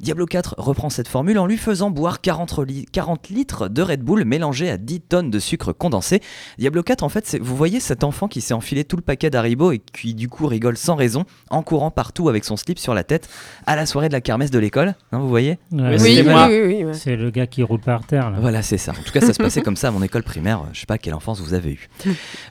[0.00, 4.02] Diablo 4 reprend cette formule en lui faisant boire 40, li- 40 litres de Red
[4.02, 6.20] Bull mélangés à 10 tonnes de sucre condensé.
[6.58, 9.30] Diablo 4, en fait, c'est- vous voyez cet enfant qui s'est enfilé tout le paquet
[9.30, 12.94] d'Haribo et qui du coup rigole sans raison en courant partout avec son slip sur
[12.94, 13.28] la tête
[13.66, 15.58] à la soirée de la kermesse de l'école Non, vous voyez?
[15.72, 16.94] Ouais, Oui, c'est- Oui, oui.
[16.94, 18.38] C'est le gars qui roule par terre, là.
[18.40, 18.92] Voilà, c'est ça.
[18.92, 20.62] En tout cas, ça se passait comme ça à mon école primaire.
[20.72, 21.88] Je sais pas quelle enfance vous avez eu.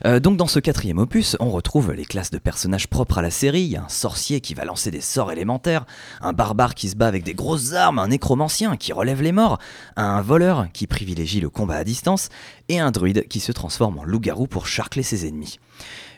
[0.06, 3.30] Euh, donc, dans ce quatrième opus, on retrouve les classes de personnages propres à la
[3.30, 3.62] série.
[3.62, 5.84] Il y a un sorcier qui va lancer des sorts élémentaires,
[6.20, 9.58] un barbare qui se bat avec des grosses armes, un nécromancien qui relève les morts,
[9.96, 12.28] un voleur qui privilégie le combat à distance,
[12.68, 15.58] et un druide qui se transforme en loup-garou pour charcler ses ennemis.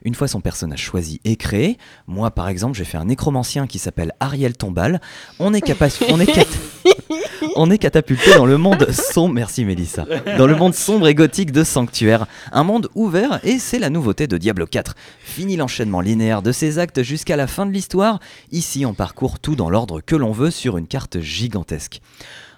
[0.05, 3.79] Une fois son personnage choisi et créé, moi par exemple j'ai fait un nécromancien qui
[3.79, 5.01] s'appelle Ariel Tombal,
[5.39, 5.93] on est capable...
[6.11, 6.27] On est
[7.57, 10.07] on est catapulté dans le monde sombre, merci Mélissa,
[10.39, 14.27] dans le monde sombre et gothique de Sanctuaire, un monde ouvert et c'est la nouveauté
[14.27, 14.95] de Diablo 4.
[15.21, 18.21] Fini l'enchaînement linéaire de ses actes jusqu'à la fin de l'histoire,
[18.53, 22.01] ici on parcourt tout dans l'ordre que l'on veut sur une carte gigantesque.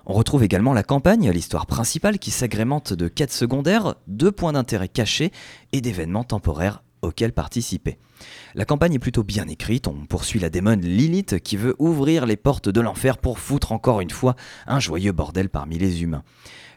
[0.06, 4.88] On retrouve également la campagne, l'histoire principale qui s'agrémente de quêtes secondaires, de points d'intérêt
[4.88, 5.32] cachés
[5.72, 7.98] et d'événements temporaires auxquels participer.
[8.54, 12.36] La campagne est plutôt bien écrite, on poursuit la démone Lilith qui veut ouvrir les
[12.36, 16.24] portes de l'enfer pour foutre encore une fois un joyeux bordel parmi les humains.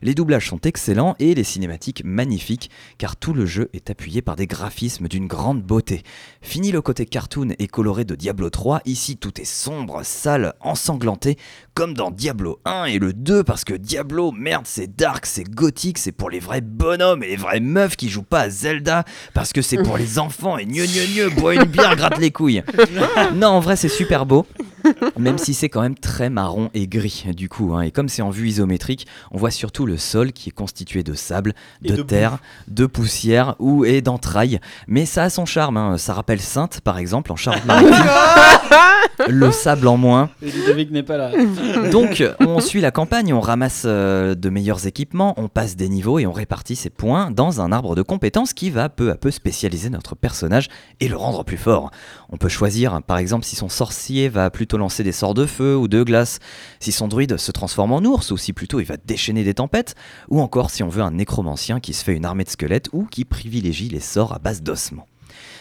[0.03, 4.35] Les doublages sont excellents et les cinématiques magnifiques, car tout le jeu est appuyé par
[4.35, 6.01] des graphismes d'une grande beauté.
[6.41, 11.37] Fini le côté cartoon et coloré de Diablo 3, ici tout est sombre, sale, ensanglanté,
[11.75, 15.99] comme dans Diablo 1 et le 2, parce que Diablo, merde, c'est dark, c'est gothique,
[15.99, 19.53] c'est pour les vrais bonhommes et les vraies meufs qui jouent pas à Zelda, parce
[19.53, 22.63] que c'est pour les enfants et gneu gneu gneu, bois une bière, gratte les couilles.
[23.35, 24.45] Non, en vrai, c'est super beau.
[25.17, 27.81] Même si c'est quand même très marron et gris du coup, hein.
[27.81, 31.13] et comme c'est en vue isométrique, on voit surtout le sol qui est constitué de
[31.13, 34.59] sable, de, de terre, de poussière ou et d'entrailles.
[34.87, 35.97] Mais ça a son charme, hein.
[35.97, 37.91] ça rappelle Sainte par exemple en Charente-Maritime.
[39.27, 40.29] le sable en moins.
[40.41, 41.31] Et Ludovic n'est pas là.
[41.91, 46.19] Donc on suit la campagne, on ramasse euh, de meilleurs équipements, on passe des niveaux
[46.19, 49.31] et on répartit ses points dans un arbre de compétences qui va peu à peu
[49.31, 50.69] spécialiser notre personnage
[50.99, 51.91] et le rendre plus fort.
[52.29, 55.75] On peut choisir par exemple si son sorcier va plutôt lancer des sorts de feu
[55.75, 56.39] ou de glace,
[56.79, 59.95] si son druide se transforme en ours ou si plutôt il va déchaîner des tempêtes,
[60.29, 63.05] ou encore si on veut un nécromancien qui se fait une armée de squelettes ou
[63.05, 65.07] qui privilégie les sorts à base d'ossements.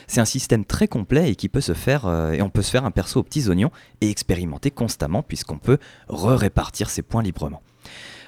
[0.06, 2.70] C'est un système très complet et qui peut se faire euh, et on peut se
[2.70, 7.62] faire un perso aux petits oignons et expérimenter constamment puisqu'on peut re-répartir ses points librement.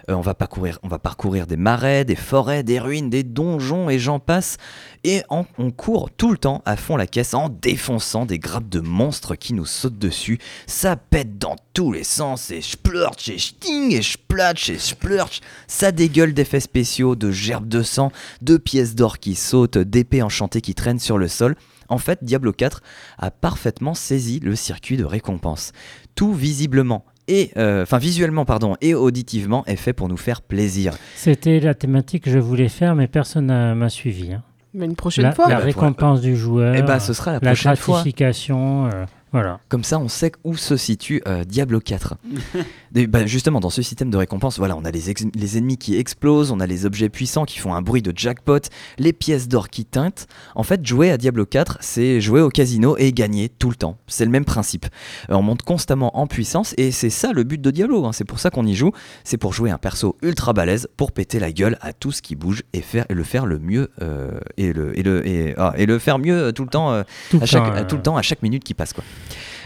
[0.09, 3.89] Euh, on, va parcourir, on va parcourir des marais, des forêts, des ruines, des donjons
[3.91, 4.57] et j'en passe.
[5.05, 8.69] Et en- on court tout le temps à fond la caisse en défonçant des grappes
[8.69, 10.39] de monstres qui nous sautent dessus.
[10.67, 15.41] Ça pète dans tous les sens et splurch et sting et splatch et splurch.
[15.67, 20.61] Ça dégueule d'effets spéciaux, de gerbes de sang, de pièces d'or qui sautent, d'épées enchantées
[20.61, 21.57] qui traînent sur le sol.
[21.89, 22.81] En fait, Diablo 4
[23.19, 25.73] a parfaitement saisi le circuit de récompense.
[26.15, 30.95] Tout visiblement et euh, enfin visuellement pardon et auditivement est fait pour nous faire plaisir.
[31.17, 34.33] C'était la thématique que je voulais faire, mais personne n'a- m'a suivi.
[34.33, 34.43] hein.
[34.75, 35.49] Mais une prochaine La, fois.
[35.49, 37.95] la bah, récompense du joueur, Et bah ce sera la la prochaine fois.
[37.97, 39.61] gratification, euh, voilà.
[39.69, 42.17] Comme ça, on sait où se situe euh, Diablo 4.
[42.95, 45.09] Et bah, justement, dans ce système de récompense, voilà, on a les,
[45.57, 48.59] ennemis qui explosent, on a les objets puissants qui font un bruit de jackpot,
[48.99, 50.27] les pièces d'or qui teintent.
[50.55, 53.97] En fait, jouer à Diablo 4, c'est jouer au casino et gagner tout le temps.
[54.07, 54.85] C'est le même principe.
[55.31, 58.05] Euh, on monte constamment en puissance et c'est ça le but de Diablo.
[58.05, 58.13] hein.
[58.13, 58.93] C'est pour ça qu'on y joue.
[59.25, 62.37] C'est pour jouer un perso ultra balèze, pour péter la gueule à tout ce qui
[62.37, 65.73] bouge et, faire, et le faire le mieux euh, et, le, et, le, et, ah,
[65.79, 66.93] et le faire mieux tout le temps.
[66.93, 69.03] euh, Tout à chaque, temps, à tout le temps, à chaque minute qui passe quoi.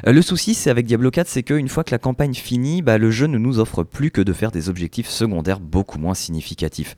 [0.07, 2.99] Euh, le souci, c'est avec Diablo 4, c'est qu'une fois que la campagne finit, bah,
[2.99, 6.97] le jeu ne nous offre plus que de faire des objectifs secondaires beaucoup moins significatifs.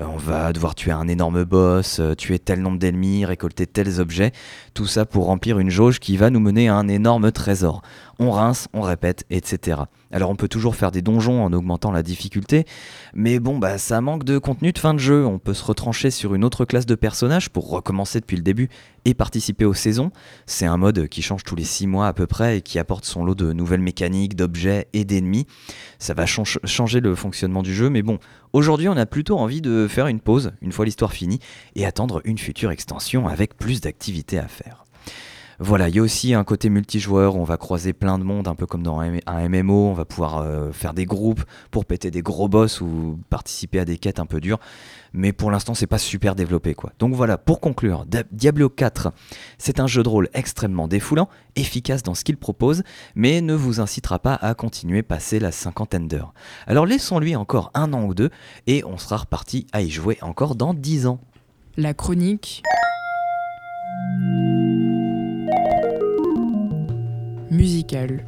[0.00, 4.00] Euh, on va devoir tuer un énorme boss, euh, tuer tel nombre d'ennemis, récolter tels
[4.00, 4.32] objets,
[4.74, 7.82] tout ça pour remplir une jauge qui va nous mener à un énorme trésor.
[8.18, 9.82] On rince, on répète, etc.
[10.10, 12.64] Alors on peut toujours faire des donjons en augmentant la difficulté,
[13.14, 16.10] mais bon bah ça manque de contenu de fin de jeu, on peut se retrancher
[16.10, 18.70] sur une autre classe de personnages pour recommencer depuis le début
[19.04, 20.10] et participer aux saisons.
[20.46, 23.04] C'est un mode qui change tous les 6 mois à peu près et qui apporte
[23.04, 25.46] son lot de nouvelles mécaniques, d'objets et d'ennemis.
[25.98, 28.18] Ça va chan- changer le fonctionnement du jeu, mais bon,
[28.54, 31.38] aujourd'hui on a plutôt envie de faire une pause une fois l'histoire finie
[31.74, 34.86] et attendre une future extension avec plus d'activités à faire.
[35.60, 38.54] Voilà, il y a aussi un côté multijoueur, on va croiser plein de monde, un
[38.54, 41.42] peu comme dans un MMO, on va pouvoir euh, faire des groupes
[41.72, 44.60] pour péter des gros boss ou participer à des quêtes un peu dures,
[45.12, 46.92] mais pour l'instant c'est pas super développé quoi.
[47.00, 49.12] Donc voilà, pour conclure, Diablo 4,
[49.58, 52.84] c'est un jeu de rôle extrêmement défoulant, efficace dans ce qu'il propose,
[53.16, 56.34] mais ne vous incitera pas à continuer passer la cinquantaine d'heures.
[56.68, 58.30] Alors laissons-lui encore un an ou deux,
[58.68, 61.18] et on sera reparti à y jouer encore dans 10 ans.
[61.76, 62.62] La chronique.
[67.58, 68.24] Musicale.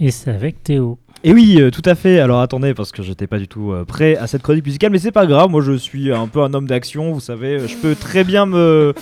[0.00, 0.98] Et c'est avec Théo.
[1.22, 2.18] Et oui, euh, tout à fait.
[2.18, 4.98] Alors attendez, parce que j'étais pas du tout euh, prêt à cette chronique musicale, mais
[4.98, 5.48] c'est pas grave.
[5.50, 7.60] Moi, je suis un peu un homme d'action, vous savez.
[7.68, 8.92] Je peux très bien me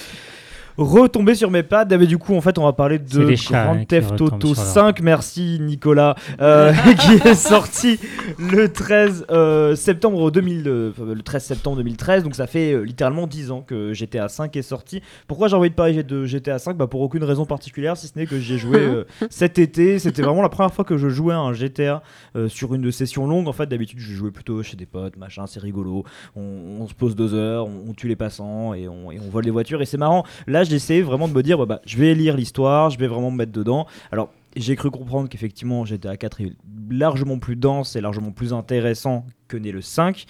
[0.77, 1.93] retomber sur mes pattes.
[1.93, 4.63] Mais du coup, en fait, on va parler de hein, Grand qui Theft Auto sur
[4.65, 5.01] leur- 5.
[5.01, 7.99] Merci Nicolas, euh, qui est sorti
[8.39, 12.25] le 13 euh, septembre 2000, euh, le 13 septembre 2013.
[12.25, 15.03] Donc ça fait euh, littéralement 10 ans que GTA 5 est sorti.
[15.27, 18.19] Pourquoi j'ai envie de parler de GTA 5 bah, pour aucune raison particulière, si ce
[18.19, 19.99] n'est que j'y ai joué euh, cet été.
[19.99, 22.03] C'était vraiment la première fois que je jouais à un GTA
[22.37, 23.49] euh, sur une session longue.
[23.49, 26.05] En fait, d'habitude, je jouais plutôt chez des potes, machin, c'est rigolo.
[26.35, 26.43] On,
[26.81, 29.45] on se pose deux heures, on, on tue les passants et on, et on vole
[29.45, 29.81] les voitures.
[29.83, 30.25] Et c'est marrant.
[30.47, 33.07] Là, j'ai essayé vraiment de me dire, bah, bah, je vais lire l'histoire, je vais
[33.07, 33.87] vraiment me mettre dedans.
[34.13, 36.53] Alors, j'ai cru comprendre qu'effectivement, GTA 4 est
[36.91, 40.27] largement plus dense et largement plus intéressant que n'est le 5.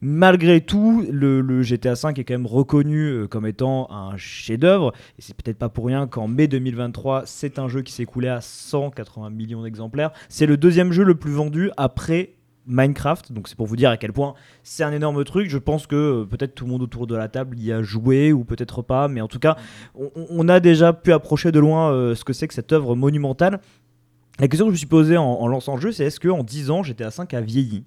[0.00, 4.92] Malgré tout, le, GTA 5 est quand même reconnu euh, comme étant un chef-d'œuvre.
[5.18, 8.28] Et c'est peut-être pas pour rien qu'en mai 2023, c'est un jeu qui s'est écoulé
[8.28, 10.12] à 180 millions d'exemplaires.
[10.28, 12.34] C'est le deuxième jeu le plus vendu après
[12.66, 13.32] Minecraft.
[13.32, 15.48] Donc c'est pour vous dire à quel point c'est un énorme truc.
[15.48, 18.32] Je pense que euh, peut-être tout le monde autour de la table y a joué
[18.32, 19.08] ou peut-être pas.
[19.08, 19.56] Mais en tout cas,
[19.94, 22.94] on, on a déjà pu approcher de loin euh, ce que c'est que cette œuvre
[22.94, 23.60] monumentale.
[24.40, 26.42] La question que je me suis posée en, en lançant le jeu, c'est est-ce qu'en
[26.42, 27.84] 10 ans, GTA 5 a vieilli?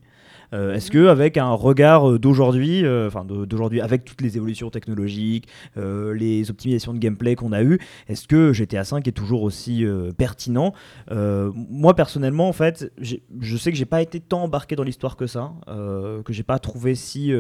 [0.53, 4.69] Euh, Est-ce que avec un regard euh, d'aujourd'hui, euh, enfin d'aujourd'hui, avec toutes les évolutions
[4.69, 9.43] technologiques, euh, les optimisations de gameplay qu'on a eues, est-ce que GTA 5 est toujours
[9.43, 9.85] aussi
[10.17, 10.73] pertinent?
[11.09, 15.27] Moi personnellement, en fait, je sais que j'ai pas été tant embarqué dans l'histoire que
[15.27, 17.33] ça, que j'ai pas trouvé si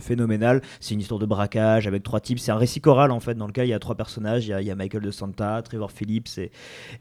[0.00, 0.62] phénoménal.
[0.80, 2.38] C'est une histoire de braquage avec trois types.
[2.38, 4.46] C'est un récit choral en fait dans lequel il y a trois personnages.
[4.46, 6.50] Il y a, il y a Michael de Santa, Trevor Phillips et,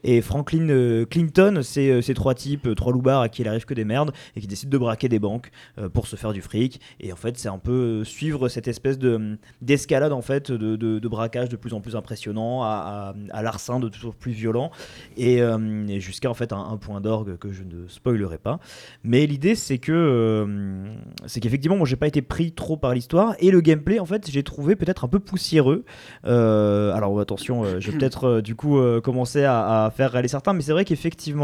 [0.03, 1.05] et Franklin euh,
[1.61, 4.11] C'est euh, ces trois types, euh, trois loupards à qui il arrive que des merdes
[4.35, 6.79] et qui décident de braquer des banques euh, pour se faire du fric.
[6.99, 10.99] Et en fait, c'est un peu suivre cette espèce de d'escalade en fait de, de-
[10.99, 14.71] de braquage de plus en plus impressionnant à, à, à larcin de toujours plus violent
[15.17, 18.59] et, euh, et jusqu'à en fait un, un point d'orgue que je ne spoilerai pas.
[19.03, 20.85] Mais l'idée c'est que euh,
[21.25, 24.29] c'est qu'effectivement moi j'ai pas été pris trop par l'histoire et le gameplay en fait
[24.31, 25.83] j'ai trouvé peut-être un peu poussiéreux.
[26.25, 30.61] Euh, alors attention, je vais peut-être du coup commencer à, à faire râler certains, mais
[30.61, 31.42] c'est vrai qu'effectivement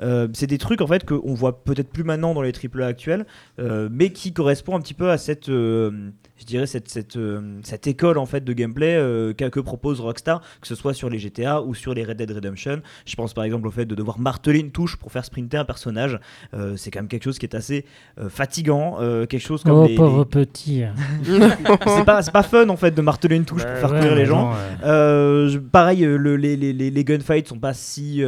[0.00, 3.26] euh, c'est des trucs en fait qu'on voit peut-être plus maintenant dans les AAA actuels,
[3.58, 6.10] euh, mais qui correspond un petit peu à cette, euh,
[6.40, 10.40] je dirais cette, cette, euh, cette école en fait de gameplay euh, que propose Rockstar,
[10.60, 12.80] que ce soit sur les GTA ou sur les Red Dead Redemption.
[13.04, 15.64] Je pense par exemple au fait de devoir marteler une touche pour faire sprinter un
[15.64, 16.18] personnage.
[16.54, 17.84] Euh, c'est quand même quelque chose qui est assez
[18.18, 20.82] euh, fatigant, euh, quelque chose comme Oh, les- pauvre les- petit.
[21.24, 24.14] c'est pas, c'est pas fun en fait de marteler une touche pour faire Ouais, courir
[24.14, 24.44] les gens.
[24.46, 24.56] bon, ouais.
[24.88, 28.22] Euh, je- pareil, le- les, les, les, les gunfights sont pas si.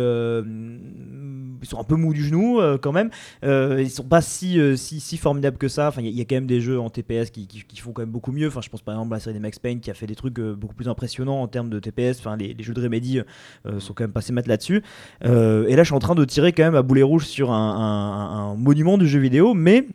[1.62, 3.10] Ils sont un peu mous du genou euh, quand même.
[3.44, 5.88] Euh, ils sont pas si, euh, si, si formidables que ça.
[5.88, 7.62] Enfin, il y, a- il y a quand même des jeux en TPS qui, qui,
[7.64, 8.48] qui font quand même beaucoup mieux.
[8.48, 10.14] Enfin, je pense par exemple à la série des Max Payne qui a fait des
[10.14, 12.18] trucs euh, beaucoup plus impressionnants en termes de TPS.
[12.18, 13.20] Enfin, les, les jeux de Remedy
[13.66, 14.82] euh, sont quand même passés mettre là-dessus.
[15.24, 15.28] Et
[15.76, 18.52] là, je suis en train de tirer quand même à boulet rouge sur un, un-
[18.52, 19.86] un monument du jeu vidéo, mais.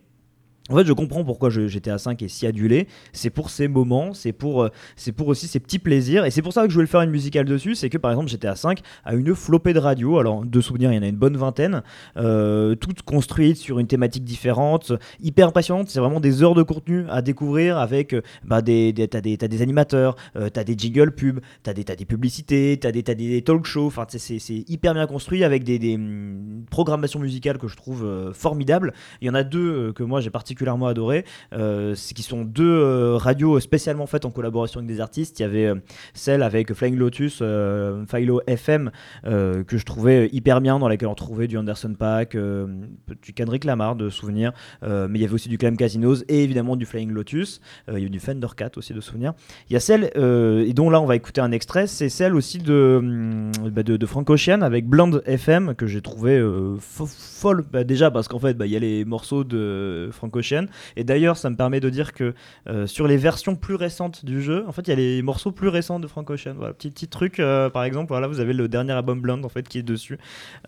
[0.70, 2.88] En fait, je comprends pourquoi je- GTA 5 est si adulé.
[3.12, 6.26] C'est pour ces moments, c'est pour, euh, c'est pour aussi ces petits plaisirs.
[6.26, 7.74] Et c'est pour ça que je voulais faire une musicale dessus.
[7.74, 10.18] C'est que par exemple, GTA 5 a une flopée de radios.
[10.18, 11.82] Alors, de souvenirs, il y en a une bonne vingtaine.
[12.18, 14.92] euh, toutes construites sur une thématique différente.
[15.22, 15.88] Hyper impressionnante.
[15.88, 18.12] C'est vraiment des heures de contenu à découvrir avec.
[18.12, 20.16] euh, bah, des, des, t'as, des, des animateurs,
[20.52, 23.86] t'as des jingles pubs, t'as des, des publicités, t'as des, t'as des talk shows.
[23.86, 24.38] Enfin, c'est,
[24.68, 28.92] hyper bien construit avec des, hum, programmations musicales que je trouve euh, formidables.
[29.22, 32.42] Il y en a deux que moi j'ai particulièrement particulièrement adoré, euh, c'est qui sont
[32.44, 35.38] deux euh, radios spécialement faites en collaboration avec des artistes.
[35.38, 35.76] Il y avait euh,
[36.14, 37.42] celle avec Flying Lotus,
[38.10, 38.90] Philo FM,
[39.24, 41.94] que je trouvais hyper bien, dans laquelle on trouvait du Anderson
[42.34, 42.66] euh,
[43.22, 44.52] du Kendrick Lamar de souvenirs,
[44.82, 47.60] mais il y avait aussi du Clem Casinos et évidemment du Flying Lotus.
[47.88, 49.34] Il y avait du Fender 4 aussi de souvenirs.
[49.70, 52.58] Il y a celle, et dont là on va écouter un extrait, c'est celle aussi
[52.58, 54.28] de, hum, bah, de, de Frank
[54.60, 57.64] avec Blonde FM que j'ai trouvé fo- folle.
[57.72, 60.34] Bah, déjà parce qu'en fait bah, il y a les morceaux de Frank
[60.96, 62.34] Et d'ailleurs ça me permet de dire que
[62.68, 65.52] euh, sur les versions plus récentes du jeu, en fait il y a les morceaux
[65.52, 66.54] plus récents de Frank Ocean.
[66.56, 69.68] Voilà, petit, truc euh, par exemple, voilà, vous avez le dernier album Blonde en fait
[69.68, 70.18] qui est dessus.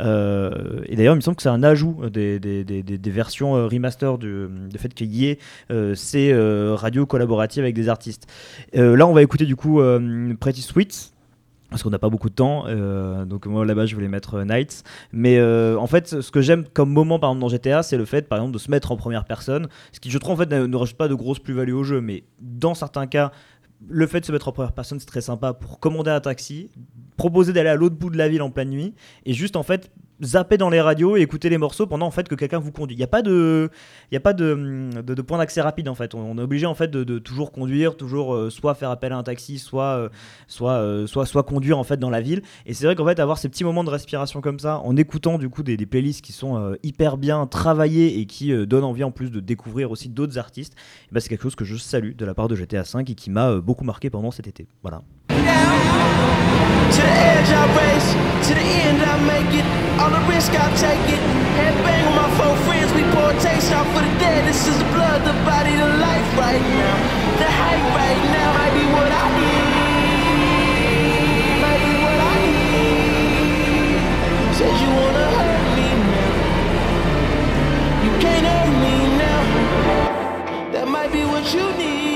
[0.00, 2.40] Euh, et d'ailleurs il me semble que c'est un ajout des,
[3.10, 5.38] versions remaster du, du fait qu'il y ait
[5.94, 6.32] ces
[6.74, 8.26] radios collaboratives avec des artistes.
[8.74, 9.80] Là, on va écouter du coup
[10.40, 11.12] Pretty Sweet.
[11.70, 14.82] Parce qu'on n'a pas beaucoup de temps, euh, donc moi là-bas je voulais mettre euh.
[15.12, 18.04] Mais euh, en fait, ce que j'aime comme moment par exemple dans GTA, c'est le
[18.04, 20.50] fait par exemple de se mettre en première personne, ce qui je trouve en fait
[20.50, 23.30] ne, ne rajoute pas de grosse plus-value au jeu, mais dans certains cas,
[23.88, 26.70] le fait de se mettre en première personne c'est très sympa pour commander un taxi,
[27.16, 28.94] proposer d'aller à l'autre bout de la ville en pleine nuit,
[29.24, 29.92] et juste en fait
[30.22, 32.94] zapper dans les radios et écouter les morceaux pendant en fait que quelqu'un vous conduit.
[32.94, 33.70] Il n'y a pas de,
[34.10, 36.14] il a pas de, de, de point d'accès rapide en fait.
[36.14, 39.22] On, est obligé en fait de, toujours conduire, toujours euh, soit faire appel à un
[39.22, 40.08] taxi, soit, euh,
[40.62, 42.42] euh, soit, soit conduire en fait dans la ville.
[42.66, 45.38] Et c'est vrai qu'en fait avoir ces petits moments de respiration comme ça, en écoutant
[45.38, 49.30] du coup des, playlists qui sont hyper bien travaillées et qui donnent envie en plus
[49.30, 50.74] de découvrir aussi d'autres artistes,
[51.10, 53.14] eh ben, c'est quelque chose que je salue de la part de GTA V et
[53.14, 54.68] qui m'a beaucoup marqué pendant cet été.
[54.82, 55.02] Voilà.
[60.00, 61.20] All the risk I take it.
[61.60, 64.48] Head bang with my four friends, we pour a taste out for the dead.
[64.48, 66.96] This is the blood, the body, the life right now.
[67.36, 69.66] The hype right now might be what I need.
[71.64, 74.00] Might be what I need.
[74.56, 76.32] Said you wanna hurt me now.
[78.04, 79.42] You can't hurt me now.
[80.72, 82.09] That might be what you need.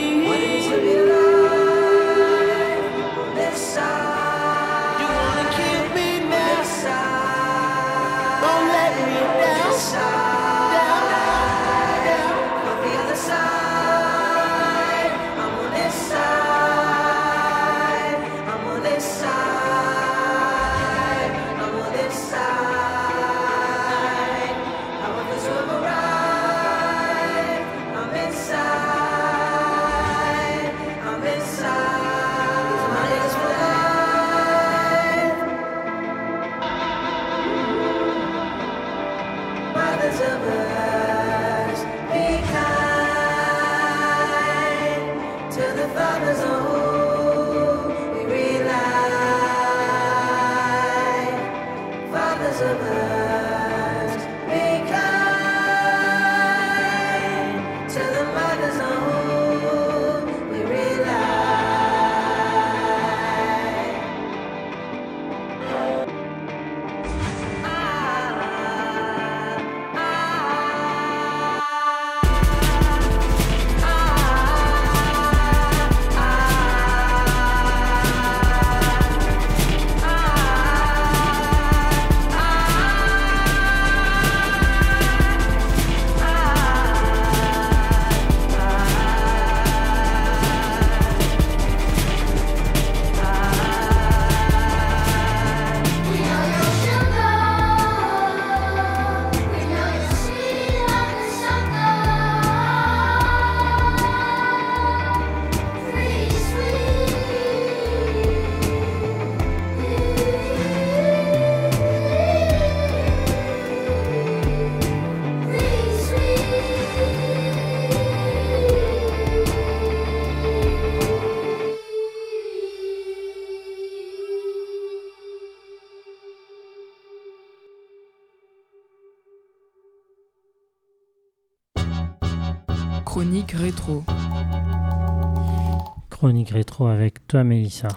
[136.82, 137.88] Avec toi, Mélissa.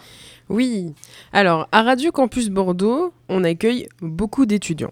[0.49, 0.93] Oui.
[1.33, 4.91] Alors, à Radio Campus Bordeaux, on accueille beaucoup d'étudiants.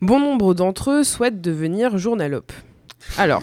[0.00, 2.52] Bon nombre d'entre eux souhaitent devenir journalope.
[3.18, 3.42] Alors,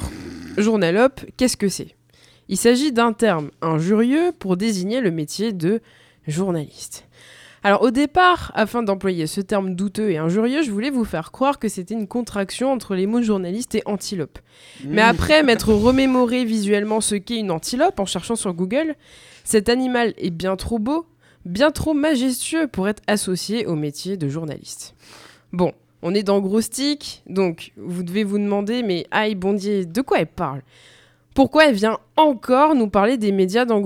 [0.57, 1.95] journalope, qu'est-ce que c'est?
[2.47, 5.82] Il s'agit d'un terme injurieux pour désigner le métier de
[6.26, 7.05] journaliste.
[7.64, 11.60] Alors au départ, afin d'employer ce terme douteux et injurieux, je voulais vous faire croire
[11.60, 14.39] que c'était une contraction entre les mots journaliste et antilope.
[14.86, 18.95] Mais après m'être remémoré visuellement ce qu'est une antilope en cherchant sur Google,
[19.43, 21.05] cet animal est bien trop beau,
[21.45, 24.95] bien trop majestueux pour être associé au métier de journaliste.
[25.51, 30.01] Bon, on est dans Gros Stick, donc vous devez vous demander, mais aïe, bondier, de
[30.01, 30.62] quoi elle parle?
[31.36, 33.82] Pourquoi elle vient encore nous parler des médias dans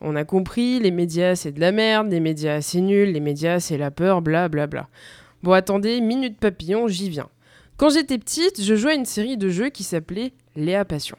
[0.00, 3.60] On a compris, les médias c'est de la merde, les médias c'est nul, les médias
[3.60, 4.88] c'est la peur, bla bla bla.
[5.42, 7.28] Bon, attendez, minute papillon, j'y viens.
[7.76, 11.16] Quand j'étais petite, je jouais à une série de jeux qui s'appelait Léa Passion.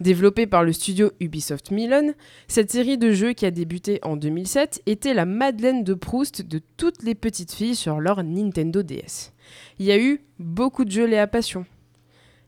[0.00, 2.10] Développée par le studio Ubisoft Milan,
[2.48, 6.60] cette série de jeux qui a débuté en 2007 était la Madeleine de Proust de
[6.76, 9.32] toutes les petites filles sur leur Nintendo DS.
[9.78, 11.64] Il y a eu beaucoup de jeux Léa Passion.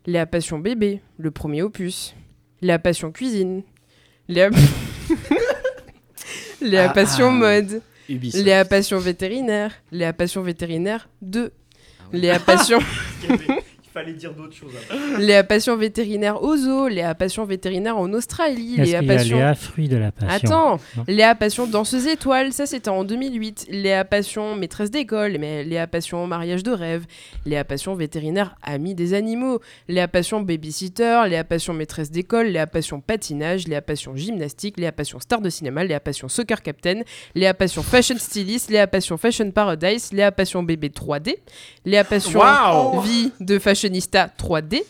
[0.05, 2.15] Léa Passion bébé, le premier opus.
[2.63, 3.63] Léa Passion cuisine.
[4.29, 4.51] Léa,
[6.61, 7.31] Léa Ah, Passion ah.
[7.31, 7.83] mode.
[8.09, 8.45] Ubisoft.
[8.45, 9.73] Léa Passion vétérinaire.
[9.93, 11.53] Léa Passion vétérinaire 2.
[12.13, 12.79] Léa Passion,
[13.29, 13.37] Il
[13.99, 14.73] fallait dire d'autres choses.
[15.19, 16.89] Léa Passion vétérinaire au zoo.
[16.89, 18.77] Léa Passion vétérinaire en Australie.
[18.79, 19.37] Est-ce Léa qu'il y a Passion.
[19.39, 21.05] Léa, fruit de la passion Attends, Non.
[21.09, 23.67] Léa Passion danseuse étoile, ça c'était en 2008.
[23.71, 27.07] Léa Passion maîtresse d'école, mais Léa Passion mariage de rêve.
[27.45, 29.61] Léa Passion vétérinaire amie des animaux.
[29.89, 35.19] Léa Passion babysitter, Léa Passion maîtresse d'école, Léa Passion patinage, Léa Passion gymnastique, Léa Passion
[35.19, 37.01] star de cinéma, Léa Passion soccer captain,
[37.35, 41.35] Léa Passion fashion stylist, Léa Passion fashion paradise, Léa Passion bébé 3D,
[41.85, 43.59] Léa Passion Waouh vie de
[43.89, 44.83] fashionista 3D,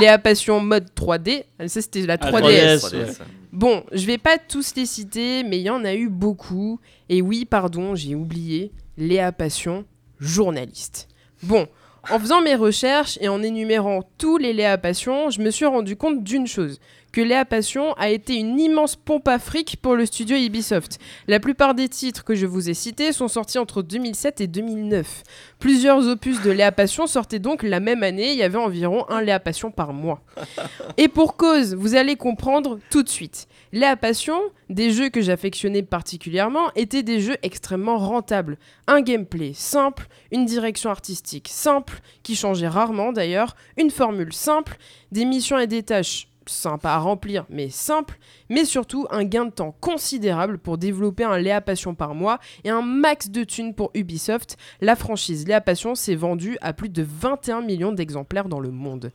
[0.00, 2.78] Léa Passion mode 3D, ça c'était la Ah, 3DS.
[2.78, 3.12] 3DS, ouais.
[3.52, 6.80] Bon, je vais pas tous les citer, mais il y en a eu beaucoup.
[7.08, 9.84] Et oui, pardon, j'ai oublié Léa Passion,
[10.18, 11.08] journaliste.
[11.42, 11.66] Bon,
[12.10, 15.96] en faisant mes recherches et en énumérant tous les Léa Passion, je me suis rendu
[15.96, 16.78] compte d'une chose
[17.12, 20.98] que Léa Passion a été une immense pompe à fric pour le studio Ubisoft.
[21.26, 25.22] La plupart des titres que je vous ai cités sont sortis entre 2007 et 2009.
[25.58, 29.22] Plusieurs opus de Léa Passion sortaient donc la même année, il y avait environ un
[29.22, 30.22] Léa Passion par mois.
[30.96, 33.48] Et pour cause, vous allez comprendre tout de suite.
[33.72, 38.58] Léa Passion, des jeux que j'affectionnais particulièrement, étaient des jeux extrêmement rentables.
[38.86, 44.76] Un gameplay simple, une direction artistique simple, qui changeait rarement d'ailleurs, une formule simple,
[45.12, 48.18] des missions et des tâches sympas à remplir mais simples,
[48.48, 52.70] mais surtout un gain de temps considérable pour développer un Léa Passion par mois et
[52.70, 54.56] un max de thunes pour Ubisoft.
[54.80, 59.12] La franchise Léa Passion s'est vendue à plus de 21 millions d'exemplaires dans le monde.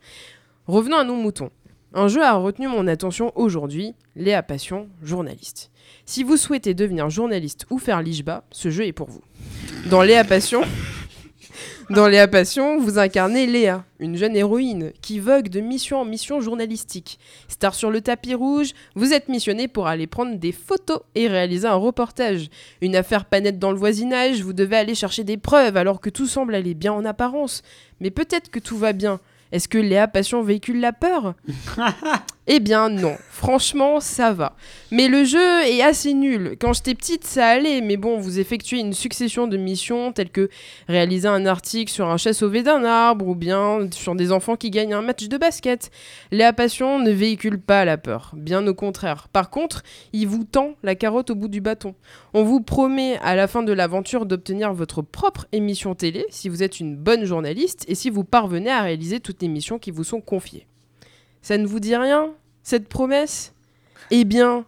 [0.67, 1.49] Revenons à nos moutons.
[1.93, 5.71] Un jeu a retenu mon attention aujourd'hui, Léa Passion, journaliste.
[6.05, 9.21] Si vous souhaitez devenir journaliste ou faire l'IJBA, ce jeu est pour vous.
[9.91, 10.63] Dans Léa Passion,
[11.89, 16.41] dans Léa Passion, vous incarnez Léa, une jeune héroïne qui vogue de mission en mission
[16.41, 17.19] journalistique.
[17.47, 21.67] Star sur le tapis rouge, vous êtes missionné pour aller prendre des photos et réaliser
[21.67, 22.49] un reportage.
[22.81, 26.09] Une affaire pas nette dans le voisinage, vous devez aller chercher des preuves alors que
[26.09, 27.63] tout semble aller bien en apparence.
[27.99, 29.19] Mais peut-être que tout va bien.
[29.51, 31.35] Est-ce que Léa Passion véhicule la peur?
[32.45, 34.57] Eh bien non, franchement ça va.
[34.91, 36.57] Mais le jeu est assez nul.
[36.59, 40.49] Quand j'étais petite ça allait, mais bon, vous effectuez une succession de missions telles que
[40.89, 44.71] réaliser un article sur un chat sauvé d'un arbre ou bien sur des enfants qui
[44.71, 45.89] gagnent un match de basket.
[46.31, 49.29] Léa Passion ne véhicule pas la peur, bien au contraire.
[49.29, 49.81] Par contre,
[50.11, 51.95] il vous tend la carotte au bout du bâton.
[52.33, 56.61] On vous promet à la fin de l'aventure d'obtenir votre propre émission télé si vous
[56.61, 60.03] êtes une bonne journaliste et si vous parvenez à réaliser toutes les missions qui vous
[60.03, 60.67] sont confiées.
[61.43, 62.29] Ça ne vous dit rien,
[62.63, 63.53] cette promesse?
[64.11, 64.65] Eh bien,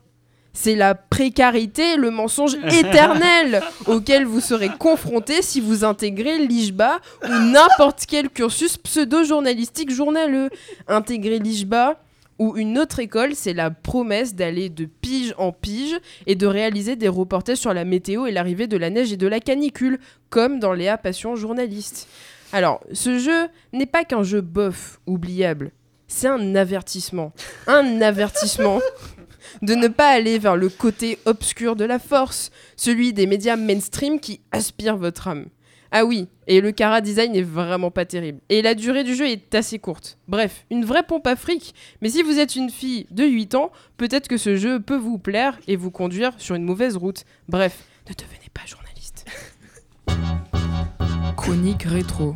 [0.51, 7.29] c'est la précarité, le mensonge éternel auquel vous serez confronté si vous intégrez l'IJBA ou
[7.29, 10.49] n'importe quel cursus pseudo-journalistique journaleux.
[10.87, 11.97] Intégrer l'IJBA
[12.39, 15.97] ou une autre école, c'est la promesse d'aller de pige en pige
[16.27, 19.27] et de réaliser des reportages sur la météo et l'arrivée de la neige et de
[19.27, 19.99] la canicule,
[20.29, 22.09] comme dans Léa Passion journaliste.
[22.51, 25.71] Alors, ce jeu n'est pas qu'un jeu bof, oubliable.
[26.07, 27.33] C'est un avertissement.
[27.67, 28.79] Un avertissement
[29.61, 34.19] de ne pas aller vers le côté obscur de la force, celui des médias mainstream
[34.19, 35.45] qui aspirent votre âme.
[35.91, 38.41] Ah oui, et le Cara design est vraiment pas terrible.
[38.49, 40.17] Et la durée du jeu est assez courte.
[40.27, 41.73] Bref, une vraie pompe à fric.
[42.01, 45.19] Mais si vous êtes une fille de 8 ans, peut-être que ce jeu peut vous
[45.19, 47.23] plaire et vous conduire sur une mauvaise route.
[47.47, 49.25] Bref, ne devenez pas journaliste.
[51.37, 52.35] Chronique rétro.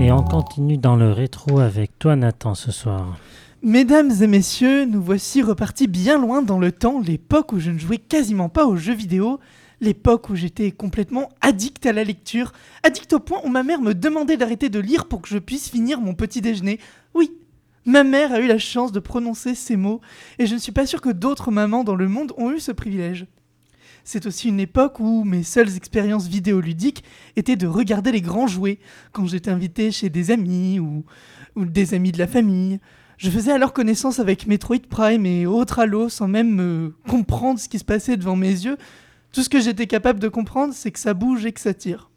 [0.00, 3.16] Et on continue dans le rétro avec toi, Nathan, ce soir.
[3.62, 7.78] Mesdames et messieurs, nous voici repartis bien loin dans le temps, l'époque où je ne
[7.78, 9.40] jouais quasiment pas aux jeux vidéo,
[9.80, 13.94] l'époque où j'étais complètement addict à la lecture, addict au point où ma mère me
[13.94, 16.80] demandait d'arrêter de lire pour que je puisse finir mon petit déjeuner.
[17.14, 17.32] Oui,
[17.86, 20.00] ma mère a eu la chance de prononcer ces mots,
[20.38, 22.72] et je ne suis pas sûr que d'autres mamans dans le monde ont eu ce
[22.72, 23.26] privilège.
[24.06, 27.02] C'est aussi une époque où mes seules expériences vidéoludiques
[27.36, 28.78] étaient de regarder les grands jouets
[29.12, 31.04] quand j'étais invité chez des amis ou,
[31.56, 32.80] des amis de la famille.
[33.16, 37.68] Je faisais alors connaissance avec Metroid Prime et autres Halo sans même euh, comprendre ce
[37.68, 38.76] qui se passait devant mes yeux.
[39.32, 42.10] Tout ce que j'étais capable de comprendre, c'est que ça bouge et que ça tire.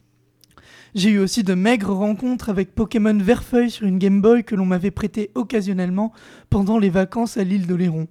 [0.93, 4.65] J'ai eu aussi de maigres rencontres avec Pokémon Verfeuille sur une Game Boy que l'on
[4.65, 6.11] m'avait prêté occasionnellement
[6.49, 8.07] pendant les vacances à l'île d'Oléron.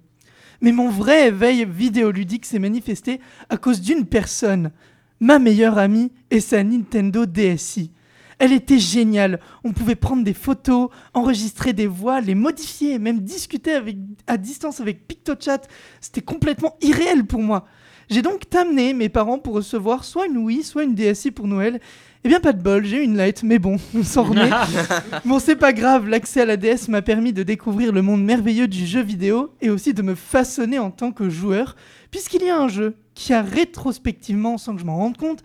[0.61, 4.71] Mais mon vrai éveil vidéoludique s'est manifesté à cause d'une personne,
[5.19, 7.91] ma meilleure amie et sa Nintendo DSi.
[8.39, 9.39] Elle était géniale.
[9.63, 13.79] On pouvait prendre des photos, enregistrer des voix, les modifier, même discuter
[14.27, 15.61] à distance avec PictoChat.
[16.01, 17.65] C'était complètement irréel pour moi.
[18.09, 21.81] J'ai donc amené mes parents pour recevoir soit une Wii, soit une DSi pour Noël.
[22.27, 24.49] Eh bien, pas de bol, j'ai eu une Lite, mais bon, on s'en remet.
[25.25, 28.67] bon, c'est pas grave, l'accès à la DS m'a permis de découvrir le monde merveilleux
[28.67, 31.77] du jeu vidéo et aussi de me façonner en tant que joueur,
[32.11, 35.41] puisqu'il y a un jeu qui a rétrospectivement, sans que je m'en rende compte,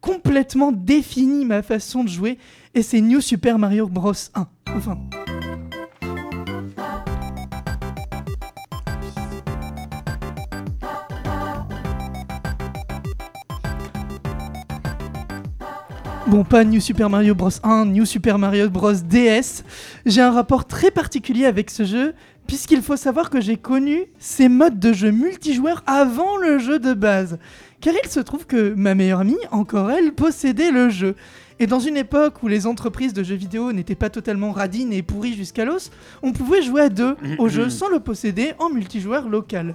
[0.00, 2.38] complètement défini ma façon de jouer,
[2.74, 4.46] et c'est New Super Mario Bros 1.
[4.74, 4.96] Enfin.
[16.32, 19.64] Bon, pas New Super Mario Bros 1, New Super Mario Bros DS.
[20.06, 22.14] J'ai un rapport très particulier avec ce jeu,
[22.46, 26.94] puisqu'il faut savoir que j'ai connu ces modes de jeu multijoueur avant le jeu de
[26.94, 27.38] base.
[27.82, 31.16] Car il se trouve que ma meilleure amie, encore elle, possédait le jeu.
[31.60, 35.02] Et dans une époque où les entreprises de jeux vidéo n'étaient pas totalement radines et
[35.02, 35.90] pourries jusqu'à l'os,
[36.22, 39.74] on pouvait jouer à deux au jeu sans le posséder en multijoueur local.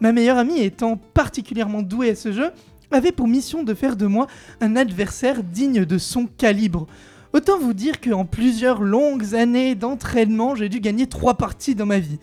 [0.00, 2.50] Ma meilleure amie étant particulièrement douée à ce jeu,
[2.90, 4.26] avait pour mission de faire de moi
[4.60, 6.86] un adversaire digne de son calibre.
[7.32, 11.98] Autant vous dire qu'en plusieurs longues années d'entraînement, j'ai dû gagner trois parties dans ma
[11.98, 12.18] vie.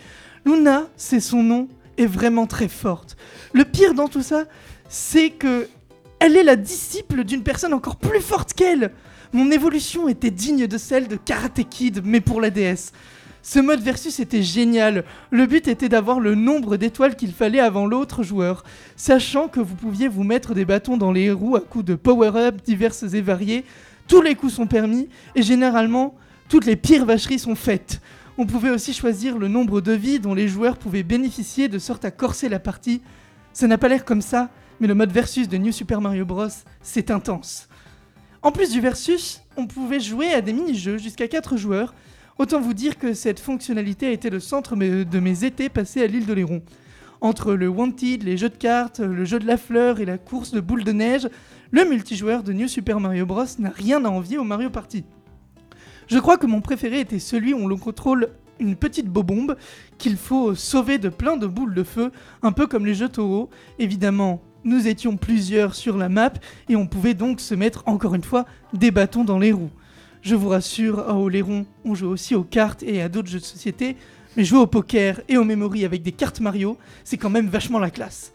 [0.45, 3.18] Luna, c'est son nom, est vraiment très forte.
[3.53, 4.45] Le pire dans tout ça,
[4.88, 5.68] c'est que
[6.20, 8.91] elle est la disciple d'une personne encore plus forte qu'elle.
[9.34, 12.91] Mon évolution était digne de celle de Karate Kid, mais pour la DS.
[13.43, 15.03] Ce mode versus était génial.
[15.31, 18.63] Le but était d'avoir le nombre d'étoiles qu'il fallait avant l'autre joueur,
[18.95, 22.61] sachant que vous pouviez vous mettre des bâtons dans les roues à coups de power-up
[22.63, 23.65] diverses et variés.
[24.07, 26.15] Tous les coups sont permis et généralement,
[26.49, 27.99] toutes les pires vacheries sont faites.
[28.37, 32.05] On pouvait aussi choisir le nombre de vies dont les joueurs pouvaient bénéficier de sorte
[32.05, 33.01] à corser la partie.
[33.53, 36.47] Ça n'a pas l'air comme ça, mais le mode versus de New Super Mario Bros,
[36.81, 37.67] c'est intense.
[38.43, 41.93] En plus du versus, on pouvait jouer à des mini-jeux jusqu'à 4 joueurs.
[42.41, 46.07] Autant vous dire que cette fonctionnalité a été le centre de mes étés passés à
[46.07, 46.63] l'île de Léron.
[47.21, 50.49] Entre le Wanted, les jeux de cartes, le jeu de la fleur et la course
[50.49, 51.29] de boules de neige,
[51.69, 55.03] le multijoueur de New Super Mario Bros n'a rien à envier au Mario Party.
[56.07, 58.29] Je crois que mon préféré était celui où on contrôle
[58.59, 59.55] une petite bobombe
[59.99, 62.11] qu'il faut sauver de plein de boules de feu,
[62.41, 63.51] un peu comme les jeux Toho.
[63.77, 66.33] Évidemment, nous étions plusieurs sur la map
[66.69, 69.69] et on pouvait donc se mettre encore une fois des bâtons dans les roues.
[70.22, 73.43] Je vous rassure, à Oléron, on joue aussi aux cartes et à d'autres jeux de
[73.43, 73.97] société,
[74.38, 77.80] mais jouer au poker et au memory avec des cartes Mario, c'est quand même vachement
[77.80, 78.32] la classe.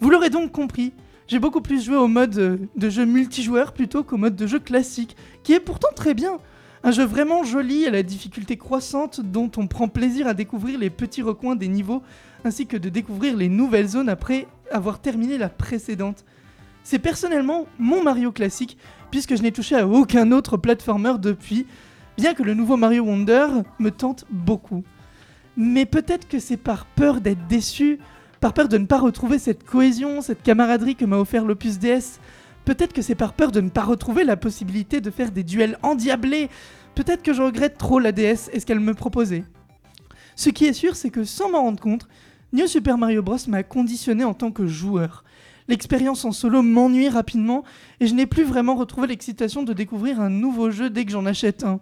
[0.00, 0.92] Vous l'aurez donc compris,
[1.28, 4.58] j'ai beaucoup plus joué au mode euh, de jeu multijoueur plutôt qu'au mode de jeu
[4.58, 6.36] classique, qui est pourtant très bien.
[6.84, 10.90] Un jeu vraiment joli à la difficulté croissante dont on prend plaisir à découvrir les
[10.90, 12.02] petits recoins des niveaux
[12.44, 16.24] ainsi que de découvrir les nouvelles zones après avoir terminé la précédente.
[16.82, 18.76] C'est personnellement mon Mario classique
[19.12, 21.66] puisque je n'ai touché à aucun autre platformer depuis,
[22.16, 23.46] bien que le nouveau Mario Wonder
[23.78, 24.82] me tente beaucoup.
[25.56, 27.98] Mais peut-être que c'est par peur d'être déçu,
[28.40, 32.20] par peur de ne pas retrouver cette cohésion, cette camaraderie que m'a offert l'Opus DS.
[32.64, 35.78] Peut-être que c'est par peur de ne pas retrouver la possibilité de faire des duels
[35.82, 36.48] endiablés.
[36.94, 39.44] Peut-être que je regrette trop la DS et ce qu'elle me proposait.
[40.36, 42.08] Ce qui est sûr, c'est que sans m'en rendre compte,
[42.54, 45.22] New Super Mario Bros m'a conditionné en tant que joueur.
[45.68, 47.64] L'expérience en solo m'ennuie rapidement
[48.00, 51.26] et je n'ai plus vraiment retrouvé l'excitation de découvrir un nouveau jeu dès que j'en
[51.26, 51.80] achète un.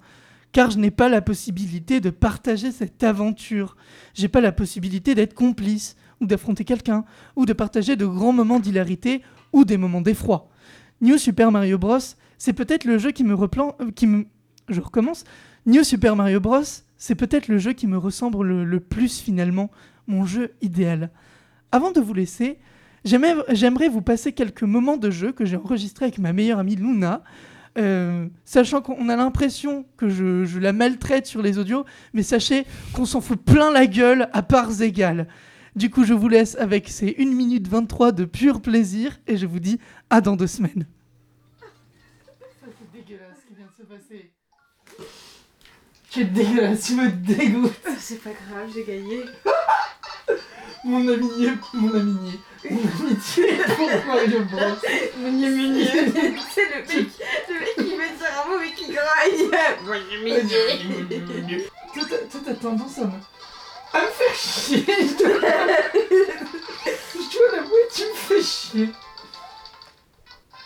[0.53, 3.77] Car je n'ai pas la possibilité de partager cette aventure.
[4.15, 7.05] J'ai pas la possibilité d'être complice, ou d'affronter quelqu'un,
[7.37, 9.23] ou de partager de grands moments d'hilarité,
[9.53, 10.49] ou des moments d'effroi.
[11.01, 11.99] New Super Mario Bros,
[12.37, 13.77] c'est peut-être le jeu qui me replan...
[13.81, 14.27] euh, qui me...
[14.69, 15.25] Je recommence.
[15.67, 16.63] New Super Mario Bros,
[16.97, 19.71] c'est peut-être le jeu qui me ressemble le, le plus finalement,
[20.07, 21.11] mon jeu idéal.
[21.73, 22.59] Avant de vous laisser,
[23.05, 27.23] j'aimerais vous passer quelques moments de jeu que j'ai enregistrés avec ma meilleure amie Luna,
[27.79, 32.67] euh, sachant qu'on a l'impression que je, je la maltraite sur les audios, mais sachez
[32.93, 35.29] qu'on s'en fout plein la gueule à parts égales.
[35.77, 39.47] Du coup, je vous laisse avec ces 1 minute 23 de pur plaisir et je
[39.47, 39.79] vous dis
[40.11, 40.87] à dans deux semaines.
[41.61, 41.67] Ça,
[42.77, 44.33] c'est dégueulasse ce qui vient de se passer.
[46.11, 47.73] Tu es dégueulasse, tu me dégoûtes.
[47.99, 49.21] C'est pas grave, j'ai gagné.
[50.83, 54.61] Mon amitié, mon amitié, mon amitié pour Mario Bros.
[55.19, 55.87] Meunier, meunier.
[56.55, 57.09] C'est le mec,
[57.49, 59.51] le mec qui met sur un mot mais qui graille.
[61.95, 63.11] Toi, toi, t'as tendance à me...
[63.93, 64.85] à me faire chier.
[64.89, 65.19] Je
[67.37, 68.89] dois l'avouer, tu me fais chier.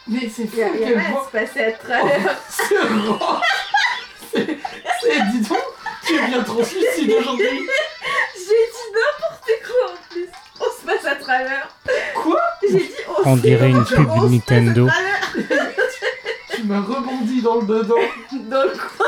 [0.06, 2.38] Mais c'est fou Il a rien à se passer à travers.
[2.50, 3.40] C'est grand
[4.32, 4.46] C'est.
[5.00, 5.58] c'est- Dis donc,
[6.06, 7.68] tu es bien translucide aujourd'hui
[8.34, 10.28] J'ai dit n'importe quoi en plus.
[10.60, 11.68] On se passe à travers.
[12.14, 14.88] Quoi J'ai dit on, On se- dirait une pub on se Nintendo.
[16.54, 17.94] Tu m'as rebondi dans le dedans.
[18.32, 19.06] Dans le coin.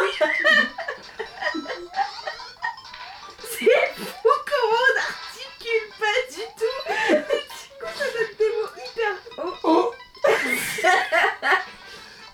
[3.41, 6.79] C'est fou comment on n'articule pas du tout.
[7.09, 9.15] Du coup, ça donne des mots hyper.
[9.65, 9.93] Oh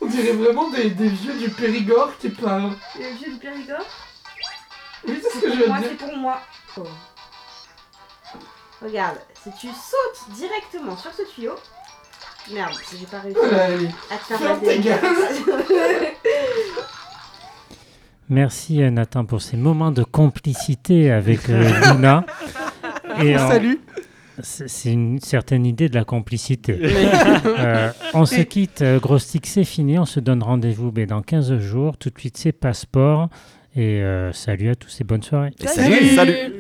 [0.00, 2.72] On dirait vraiment des, des vieux du Périgord qui parlent.
[2.98, 3.86] Le vieux de Périgord
[5.06, 5.88] Oui, c'est ce que pour je veux moi, dire.
[5.90, 6.40] c'est pour moi.
[6.78, 6.82] Oh.
[8.82, 11.52] Regarde, si tu sautes directement sur ce tuyau.
[12.52, 13.88] Merde, si j'ai pas réussi allez.
[14.10, 14.96] à te faire la.
[18.28, 22.24] Merci euh, Nathan pour ces moments de complicité avec euh, Luna.
[23.22, 23.80] Et en- Salut
[24.40, 26.78] c'est une certaine idée de la complicité.
[27.44, 29.98] Euh, on se quitte, Gros Stick, c'est fini.
[29.98, 31.96] On se donne rendez-vous ben, dans 15 jours.
[31.98, 33.28] Tout de suite, c'est passeport.
[33.76, 35.52] Et euh, salut à tous et bonne soirée.
[35.60, 36.32] Et salut, salut.
[36.32, 36.52] Salut.